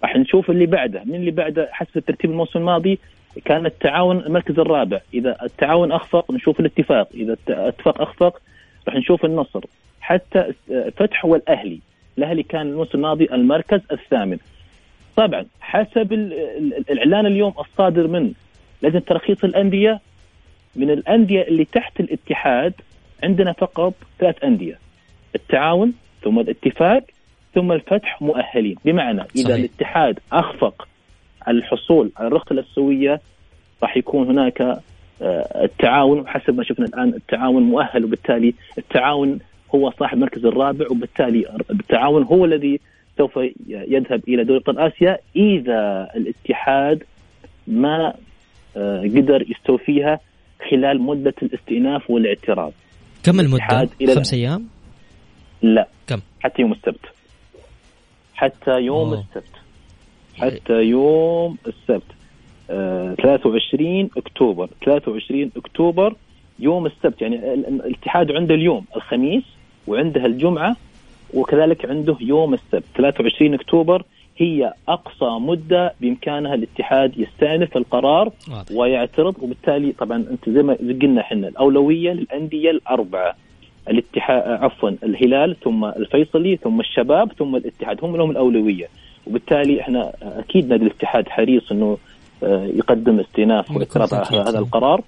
راح 0.03 0.15
نشوف 0.17 0.49
اللي 0.49 0.65
بعده 0.65 1.01
من 1.05 1.15
اللي 1.15 1.31
بعده 1.31 1.69
حسب 1.71 1.97
الترتيب 1.97 2.31
الموسم 2.31 2.59
الماضي؟ 2.59 2.99
كان 3.45 3.65
التعاون 3.65 4.17
المركز 4.17 4.59
الرابع. 4.59 4.99
إذا 5.13 5.37
التعاون 5.43 5.91
أخفق 5.91 6.31
نشوف 6.31 6.59
الاتفاق. 6.59 7.09
إذا 7.13 7.37
الاتفاق 7.49 8.01
أخفق 8.01 8.41
راح 8.87 8.95
نشوف 8.95 9.25
النصر. 9.25 9.61
حتى 10.01 10.53
فتح 10.97 11.25
والأهلي. 11.25 11.79
الأهلي 12.17 12.43
كان 12.43 12.61
الموسم 12.67 12.97
الماضي 12.97 13.27
المركز 13.31 13.81
الثامن. 13.91 14.37
طبعا 15.15 15.45
حسب 15.61 16.13
الإعلان 16.89 17.25
اليوم 17.25 17.53
الصادر 17.59 18.07
من 18.07 18.33
لجنة 18.81 18.99
ترخيص 18.99 19.43
الأندية 19.43 19.99
من 20.75 20.91
الأندية 20.91 21.41
اللي 21.41 21.65
تحت 21.65 21.99
الاتحاد 21.99 22.73
عندنا 23.23 23.51
فقط 23.51 23.93
ثلاث 24.19 24.43
أندية. 24.43 24.79
التعاون 25.35 25.93
ثم 26.23 26.39
الاتفاق 26.39 27.03
ثم 27.55 27.71
الفتح 27.71 28.21
مؤهلين. 28.21 28.75
بمعنى 28.85 29.21
إذا 29.35 29.43
صحيح. 29.43 29.55
الاتحاد 29.55 30.19
أخفق 30.31 30.73
على 30.81 30.87
الحصول 31.47 32.11
على 32.17 32.27
الرخصة 32.27 32.53
الآسيوية 32.53 33.21
راح 33.83 33.97
يكون 33.97 34.27
هناك 34.27 34.61
آه، 34.61 35.63
التعاون 35.63 36.27
حسب 36.27 36.55
ما 36.55 36.63
شفنا 36.63 36.85
الآن 36.85 37.09
التعاون 37.09 37.63
مؤهل 37.63 38.05
وبالتالي 38.05 38.53
التعاون 38.77 39.39
هو 39.75 39.91
صاحب 39.99 40.17
المركز 40.17 40.45
الرابع 40.45 40.85
وبالتالي 40.91 41.57
التعاون 41.71 42.23
هو 42.23 42.45
الذي 42.45 42.79
سوف 43.17 43.39
يذهب 43.67 44.21
إلى 44.27 44.43
دوري 44.43 44.59
أبطال 44.59 44.79
آسيا 44.79 45.17
إذا 45.35 46.11
الاتحاد 46.15 47.03
ما 47.67 48.13
آه، 48.77 49.01
قدر 49.01 49.45
يستوفيها 49.51 50.19
خلال 50.71 51.01
مدة 51.01 51.33
الاستئناف 51.43 52.09
والاعتراض 52.09 52.73
كم 53.23 53.39
المدة؟ 53.39 53.89
خمس 54.15 54.33
أيام؟ 54.33 54.67
لا 55.61 55.87
كم؟ 56.07 56.21
حتى 56.43 56.61
يوم 56.61 56.71
السبت 56.71 57.05
حتى 58.33 58.71
يوم 58.71 59.13
أوه. 59.13 59.25
السبت 59.29 59.55
حتى 60.41 60.83
يوم 60.83 61.57
السبت. 61.67 62.03
آه 62.69 63.13
23 63.13 64.09
أكتوبر. 64.17 64.69
23 64.85 65.51
أكتوبر 65.57 66.15
يوم 66.59 66.85
السبت. 66.85 67.21
يعني 67.21 67.53
الاتحاد 67.53 68.31
عنده 68.31 68.55
اليوم 68.55 68.85
الخميس 68.95 69.43
وعنده 69.87 70.25
الجمعة 70.25 70.75
وكذلك 71.33 71.85
عنده 71.85 72.15
يوم 72.21 72.53
السبت. 72.53 72.83
23 72.95 73.53
أكتوبر 73.53 74.03
هي 74.37 74.73
أقصى 74.87 75.25
مدة 75.39 75.93
بإمكانها 76.01 76.53
الاتحاد 76.53 77.17
يستأنف 77.19 77.77
القرار 77.77 78.31
واضح. 78.51 78.71
ويعترض. 78.71 79.35
وبالتالي 79.41 79.91
طبعا 79.91 80.17
أنت 80.31 80.49
زي 80.49 80.63
ما 80.63 80.73
قلنا 80.73 81.21
إحنا 81.21 81.47
الأولوية 81.47 82.11
للأندية 82.13 82.71
الأربعة. 82.71 83.35
الاتحاد 83.89 84.43
عفوا 84.63 84.89
الهلال 85.03 85.55
ثم 85.63 85.85
الفيصلي 85.85 86.55
ثم 86.55 86.79
الشباب 86.79 87.31
ثم 87.31 87.55
الاتحاد. 87.55 87.97
هم 88.03 88.17
لهم 88.17 88.31
الأولوية. 88.31 88.87
وبالتالي 89.27 89.81
إحنا 89.81 90.13
أكيد 90.21 90.69
نادي 90.69 90.85
الاتحاد 90.85 91.29
حريص 91.29 91.71
إنه 91.71 91.97
آه، 92.43 92.65
يقدم 92.65 93.19
استئناف 93.19 93.71
واعتراض 93.71 94.13
على 94.13 94.49
هذا 94.49 94.59
القرار. 94.59 95.01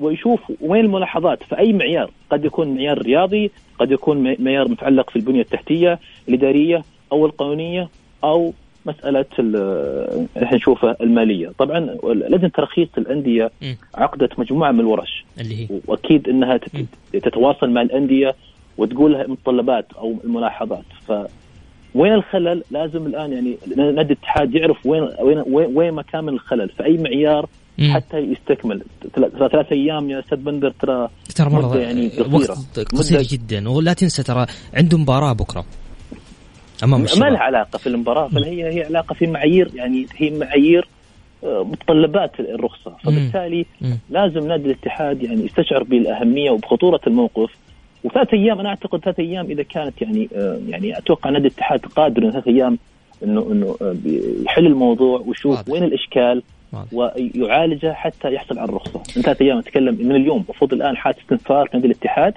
ويشوف 0.00 0.40
وين 0.60 0.84
الملاحظات. 0.84 1.42
في 1.42 1.58
اي 1.58 1.72
معيار 1.72 2.10
قد 2.30 2.44
يكون 2.44 2.74
معيار 2.74 3.02
رياضي 3.02 3.50
قد 3.78 3.90
يكون 3.90 4.36
معيار 4.38 4.68
متعلق 4.68 5.10
في 5.10 5.16
البنية 5.16 5.40
التحتية 5.40 5.98
الإدارية 6.28 6.82
أو 7.12 7.26
القانونية 7.26 7.88
أو 8.24 8.52
مسألة 8.86 9.24
إحنا 10.42 10.56
نشوفها 10.56 10.96
المالية، 11.00 11.52
طبعا 11.58 11.80
لجنة 12.04 12.48
ترخيص 12.48 12.88
الأندية 12.98 13.50
عقدت 13.94 14.38
مجموعة 14.38 14.72
من 14.72 14.80
الورش. 14.80 15.24
اللي 15.40 15.62
هي؟ 15.62 15.68
وأكيد 15.86 16.28
إنها 16.28 16.60
تتواصل 17.12 17.70
مع 17.70 17.82
الأندية 17.82 18.34
وتقول 18.78 19.12
لها 19.12 19.22
المتطلبات 19.22 19.86
أو 19.98 20.14
الملاحظات. 20.24 20.84
ف 21.06 21.12
وين 21.94 22.12
الخلل؟ 22.12 22.62
لازم 22.70 23.06
الآن 23.06 23.32
يعني 23.32 23.56
نادي 23.76 24.12
الاتحاد 24.12 24.54
يعرف 24.54 24.86
وين 24.86 25.08
وين 25.20 25.76
وين 25.76 25.94
مكان 25.94 26.28
الخلل. 26.28 26.68
في 26.68 26.84
أي 26.84 26.96
معيار 26.96 27.48
مم. 27.78 27.94
حتى 27.94 28.18
يستكمل. 28.18 28.82
ثلاث 29.14 29.72
أيام 29.72 30.10
يا 30.10 30.20
أستاذ 30.20 30.38
بندر 30.38 30.70
ترى 30.70 31.08
ترى 31.36 31.50
مرة 31.50 31.78
يعني 31.78 32.10
وقت 32.32 32.78
قصير 32.94 33.22
جدا. 33.22 33.68
ولا 33.68 33.92
تنسى 33.92 34.22
ترى 34.22 34.46
عنده 34.74 34.98
مباراة 34.98 35.32
بكرة. 35.32 35.64
أمام 36.84 37.04
الشباب. 37.04 37.22
ما 37.22 37.30
لها 37.30 37.42
علاقة 37.42 37.78
في 37.78 37.86
المباراة 37.86 38.28
بل 38.28 38.44
هي 38.44 38.74
هي 38.74 38.84
علاقة 38.84 39.14
في 39.14 39.26
معايير 39.26 39.70
يعني 39.74 40.06
هي 40.16 40.30
معايير 40.30 40.88
آه، 41.44 41.62
متطلبات 41.62 42.40
الرخصة. 42.40 42.96
فبالتالي 43.04 43.66
مم. 43.80 43.98
لازم 44.10 44.48
نادي 44.48 44.66
الاتحاد 44.66 45.22
يعني 45.22 45.44
يستشعر 45.44 45.82
بالأهمية 45.82 46.50
وبخطورة 46.50 47.00
الموقف. 47.06 47.50
وثلاث 48.08 48.34
أيام 48.34 48.60
أنا 48.60 48.68
أعتقد 48.68 49.00
ثلاث 49.00 49.20
أيام 49.20 49.46
إذا 49.46 49.62
كانت 49.62 50.02
يعني 50.02 50.28
آه، 50.36 50.58
يعني 50.68 50.98
أتوقع 50.98 51.30
نادي 51.30 51.48
الاتحاد 51.48 51.80
قادر 51.80 52.22
إنه 52.22 52.30
ثلاث 52.30 52.48
أيام 52.48 52.78
إنه 53.24 53.48
إنه 53.52 53.76
آه، 53.82 53.96
يحل 54.44 54.66
الموضوع 54.66 55.22
ويشوف. 55.26 55.68
وين 55.68 55.84
الإشكال. 55.84 56.42
ويعالجه 56.92 57.92
حتى 57.92 58.32
يحصل 58.34 58.58
على 58.58 58.68
الرخصة. 58.68 59.02
من 59.16 59.22
ثلاث 59.22 59.42
أيام 59.42 59.58
أتكلم 59.58 59.94
من 59.94 60.16
اليوم 60.16 60.44
المفروض 60.44 60.72
الآن 60.72 60.96
حاله 60.96 61.16
استنفار 61.18 61.68
نادي 61.74 61.86
الاتحاد 61.86 62.34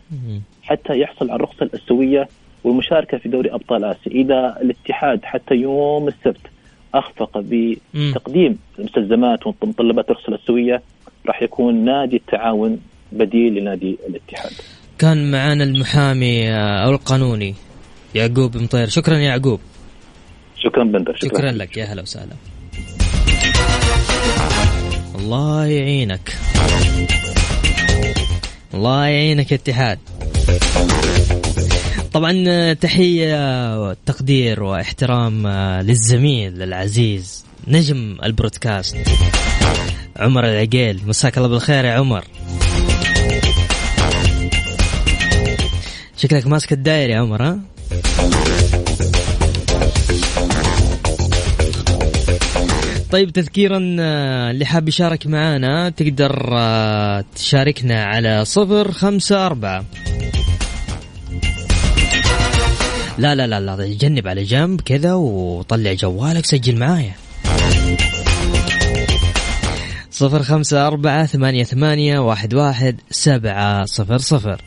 حتى 0.63 0.99
يحصل 0.99 1.29
على 1.29 1.35
الرخصة 1.35 1.63
الأسيوية 1.63 2.27
والمشاركة 2.63 3.17
في 3.17 3.29
دوري 3.29 3.51
أبطال 3.53 3.83
آسيا. 3.83 4.11
إذا 4.11 4.57
الاتحاد 4.61 5.25
حتى 5.25 5.55
يوم 5.55 6.07
السبت 6.07 6.41
أخفق 6.93 7.43
بتقديم 7.93 8.57
المستلزمات 8.79 9.47
ومتطلبات 9.47 10.05
الرخصة 10.09 10.29
الأسيوية 10.29 10.81
راح 11.25 11.43
يكون 11.43 11.75
نادي 11.75 12.15
التعاون 12.15 12.79
بديل 13.11 13.55
لنادي 13.55 13.97
الاتحاد. 14.09 14.51
كان 15.01 15.31
معنا 15.31 15.63
المحامي 15.63 16.49
آه، 16.49 16.85
أو 16.85 16.91
القانوني 16.91 17.55
يعقوب 18.15 18.57
مطير. 18.57 18.89
شكرا 18.89 19.17
يا 19.17 19.21
يعقوب. 19.21 19.59
شكرا 20.57 20.83
بندر 20.83 21.15
شكرا, 21.15 21.29
شكرا 21.29 21.51
لك. 21.51 21.77
يا 21.77 21.85
هلا 21.85 22.01
وسهلا. 22.01 22.35
الله 25.15 25.65
يعينك. 25.65 26.35
الله 28.73 29.05
يعينك 29.05 29.51
يا 29.51 29.57
اتحاد. 29.57 29.99
طبعا 32.13 32.73
تحية 32.73 33.81
وتقدير 33.83 34.63
واحترام 34.63 35.47
آه، 35.47 35.81
للزميل 35.81 36.63
العزيز 36.63 37.45
نجم 37.67 38.17
البرودكاست 38.23 38.97
عمر 40.17 40.45
العقيل. 40.45 41.01
مساك 41.05 41.37
الله 41.37 41.49
بالخير 41.49 41.85
يا 41.85 41.91
عمر. 41.91 42.23
شكلك 46.21 46.47
ماسك 46.47 46.73
الداير 46.73 47.09
يا 47.09 47.19
عمر 47.19 47.43
ها؟ 47.43 47.59
طيب 53.11 53.29
تذكيرا 53.29 53.95
آه، 53.99 54.51
اللي 54.51 54.65
حاب 54.65 54.87
يشارك 54.87 55.27
معنا 55.27 55.89
تقدر 55.89 56.49
آه، 56.53 57.25
تشاركنا 57.35 58.03
على 58.03 58.45
صفر 58.45 58.91
خمسة 58.91 59.45
أربعة. 59.45 59.85
لا 63.17 63.35
لا 63.35 63.47
لا 63.47 63.59
لا 63.59 63.87
جنب 63.87 64.27
على 64.27 64.43
جنب 64.43 64.81
كذا 64.81 65.13
وطلع 65.13 65.93
جوالك 65.93 66.45
سجل 66.45 66.75
معايا. 66.75 67.13
صفر 70.11 70.43
خمسة 70.43 70.87
أربعة 70.87 71.25
ثمانية 71.25 71.63
ثمانية 71.63 72.19
واحد 72.19 72.53
واحد 72.53 72.95
سبعة 73.11 73.85
صفر 73.85 74.17
صفر. 74.17 74.61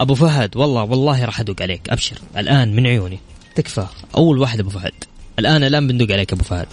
أبو 0.00 0.14
فهد 0.14 0.56
والله 0.56 0.82
والله 0.82 1.24
راح 1.24 1.40
أدق 1.40 1.62
عليك. 1.62 1.80
أبشر. 1.88 2.18
الآن 2.36 2.76
من 2.76 2.86
عيوني. 2.86 3.18
تكفى. 3.54 3.86
أول 4.16 4.38
واحد 4.38 4.60
أبو 4.60 4.70
فهد. 4.70 4.92
الآن 5.38 5.64
الآن 5.64 5.86
بندق 5.86 6.12
عليك 6.12 6.32
أبو 6.32 6.44
فهد. 6.44 6.66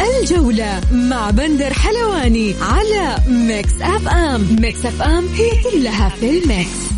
الجولة 0.00 0.80
مع 0.92 1.30
بندر 1.30 1.74
حلواني 1.74 2.54
على 2.60 3.18
Mix 3.28 3.72
FM. 3.80 4.56
Mix 4.60 4.86
FM 4.86 5.28
هي 5.28 5.50
كلها 5.62 6.08
في 6.08 6.38
ال 6.38 6.48
mix. 6.48 6.89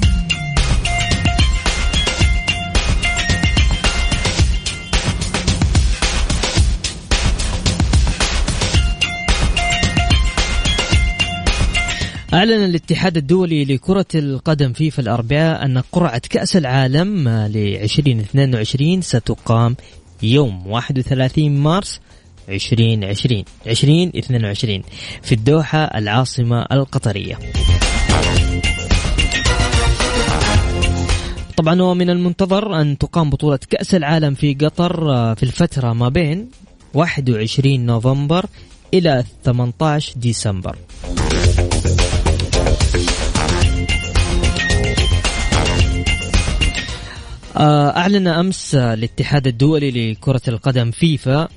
أعلن 12.35 12.64
الاتحاد 12.64 13.16
الدولي 13.16 13.64
لكرة 13.64 14.07
القدم 14.14 14.73
فيفا 14.73 15.03
الأربعاء 15.03 15.64
أن 15.64 15.79
قرعة 15.79 16.23
كأس 16.31 16.57
العالم 16.57 17.29
ل 17.29 17.57
2022 17.57 19.03
ستقام 19.03 19.77
يوم 20.23 20.66
31 20.66 21.51
مارس 21.51 22.01
2020 22.49 23.45
2022 23.66 24.83
في 25.23 25.33
الدوحة 25.33 25.79
العاصمة 25.79 26.66
القطرية. 26.73 27.38
طبعا 31.57 31.83
ومن 31.83 32.11
المنتظر 32.11 32.81
أن 32.81 32.99
تقام 32.99 33.31
بطولة 33.31 33.59
كأس 33.71 33.95
العالم 33.95 34.35
في 34.35 34.55
قطر 34.55 35.12
آه، 35.12 35.35
في 35.35 35.42
الفترة 35.42 35.92
ما 35.92 36.09
بين 36.09 36.49
21 36.95 37.87
نوفمبر 37.87 38.47
إلى 38.95 39.25
18 39.45 40.12
ديسمبر. 40.18 40.77
أعلن 47.62 48.27
أمس 48.27 48.75
الاتحاد 48.75 49.46
الدولي 49.46 50.12
لكرة 50.12 50.42
القدم 50.48 50.90
فيفا 50.90 51.48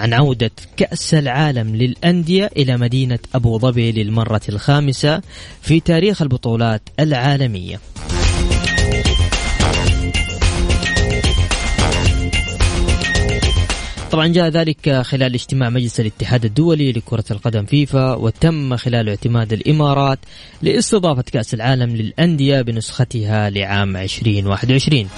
عن 0.00 0.12
عودة 0.12 0.50
كأس 0.76 1.14
العالم 1.14 1.76
للأندية 1.76 2.50
إلى 2.56 2.76
مدينة 2.76 3.18
أبو 3.34 3.58
ظبي 3.58 3.92
للمرة 3.92 4.40
الخامسة 4.48 5.20
في 5.62 5.80
تاريخ 5.80 6.22
البطولات 6.22 6.82
العالمية. 7.00 7.80
طبعا 14.10 14.26
جاء 14.26 14.48
ذلك 14.48 15.00
خلال 15.00 15.34
اجتماع 15.34 15.70
مجلس 15.70 16.00
الاتحاد 16.00 16.44
الدولي 16.44 16.92
لكرة 16.92 17.24
القدم 17.30 17.64
فيفا 17.64 18.14
وتم 18.14 18.76
خلاله 18.76 19.10
اعتماد 19.10 19.52
الإمارات 19.52 20.18
لاستضافة 20.62 21.22
كأس 21.22 21.54
العالم 21.54 21.96
للأندية 21.96 22.62
بنسختها 22.62 23.50
لعام 23.50 23.96
2021 23.96 25.08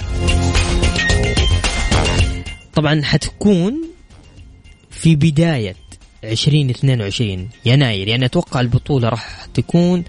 طبعا 2.75 3.01
حتكون 3.03 3.81
في 4.91 5.15
بداية 5.15 5.75
2022 6.23 7.49
يناير 7.65 8.07
يعني 8.07 8.25
أتوقع 8.25 8.61
البطولة 8.61 9.09
راح 9.09 9.45
تكون 9.53 10.03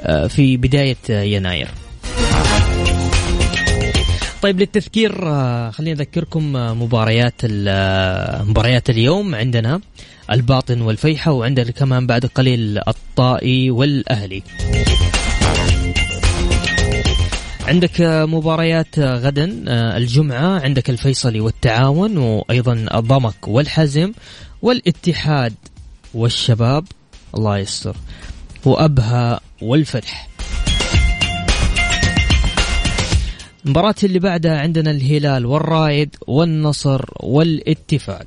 آه، 0.00 0.26
في 0.26 0.56
بداية 0.56 0.96
يناير. 1.10 1.68
طيب 4.42 4.60
للتذكير 4.60 5.28
آه، 5.28 5.70
خليني 5.70 5.92
أذكركم 5.92 6.56
آه، 6.56 6.74
مباريات 6.74 7.34
آه، 7.44 8.42
مباريات 8.42 8.90
اليوم 8.90 9.34
عندنا 9.34 9.80
الباطن 10.30 10.80
والفيحة 10.80 11.32
وعندنا 11.32 11.70
كمان 11.70 12.06
بعد 12.06 12.26
قليل 12.26 12.78
الطائي 12.88 13.70
والأهلي. 13.70 14.42
عندك 17.68 18.00
مباريات 18.00 18.98
غدا 18.98 19.44
الجمعة 19.68 20.60
عندك 20.60 20.90
الفيصلي 20.90 21.40
والتعاون 21.40 22.18
وأيضا 22.18 22.86
الضمك 22.94 23.48
والحزم 23.48 24.12
والاتحاد 24.62 25.54
والشباب 26.14 26.84
الله 27.34 27.58
يستر 27.58 27.96
وأبها 28.64 29.40
والفتح 29.62 30.29
المباراة 33.64 33.94
اللي 34.04 34.18
بعدها 34.18 34.60
عندنا 34.60 34.90
الهلال 34.90 35.46
والرائد 35.46 36.16
والنصر 36.26 37.04
والاتفاق. 37.20 38.26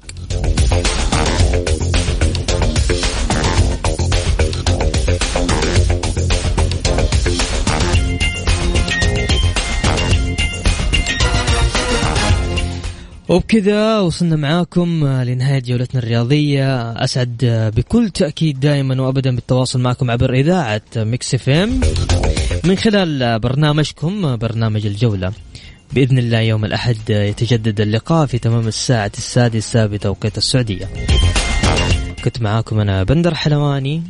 وبكذا 13.29 13.99
وصلنا 13.99 14.35
معاكم 14.35 15.07
لنهاية 15.07 15.59
جولتنا 15.59 16.01
الرياضية. 16.01 16.91
أسعد 16.91 17.71
بكل 17.75 18.09
تأكيد 18.09 18.59
دائما 18.59 19.01
وأبدا 19.01 19.35
بالتواصل 19.35 19.79
معكم 19.79 20.11
عبر 20.11 20.33
إذاعة 20.33 20.81
Mix 20.97 21.33
FM. 21.33 21.79
من 22.65 22.75
خلال 22.75 23.39
برنامجكم 23.39 24.35
برنامج 24.35 24.85
الجولة 24.85 25.33
بإذن 25.93 26.17
الله 26.17 26.39
يوم 26.39 26.65
الأحد 26.65 27.09
يتجدد 27.09 27.81
اللقاء 27.81 28.25
في 28.25 28.37
تمام 28.39 28.67
الساعة 28.67 29.11
السادسة 29.17 29.85
بتوقيت 29.85 30.37
السعودية. 30.37 30.89
كنت 32.23 32.41
معاكم 32.41 32.79
أنا 32.79 33.03
بندر 33.03 33.35
حلواني. 33.35 34.03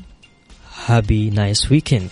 happy 0.85 1.29
nice 1.29 1.71
weekend 1.71 2.09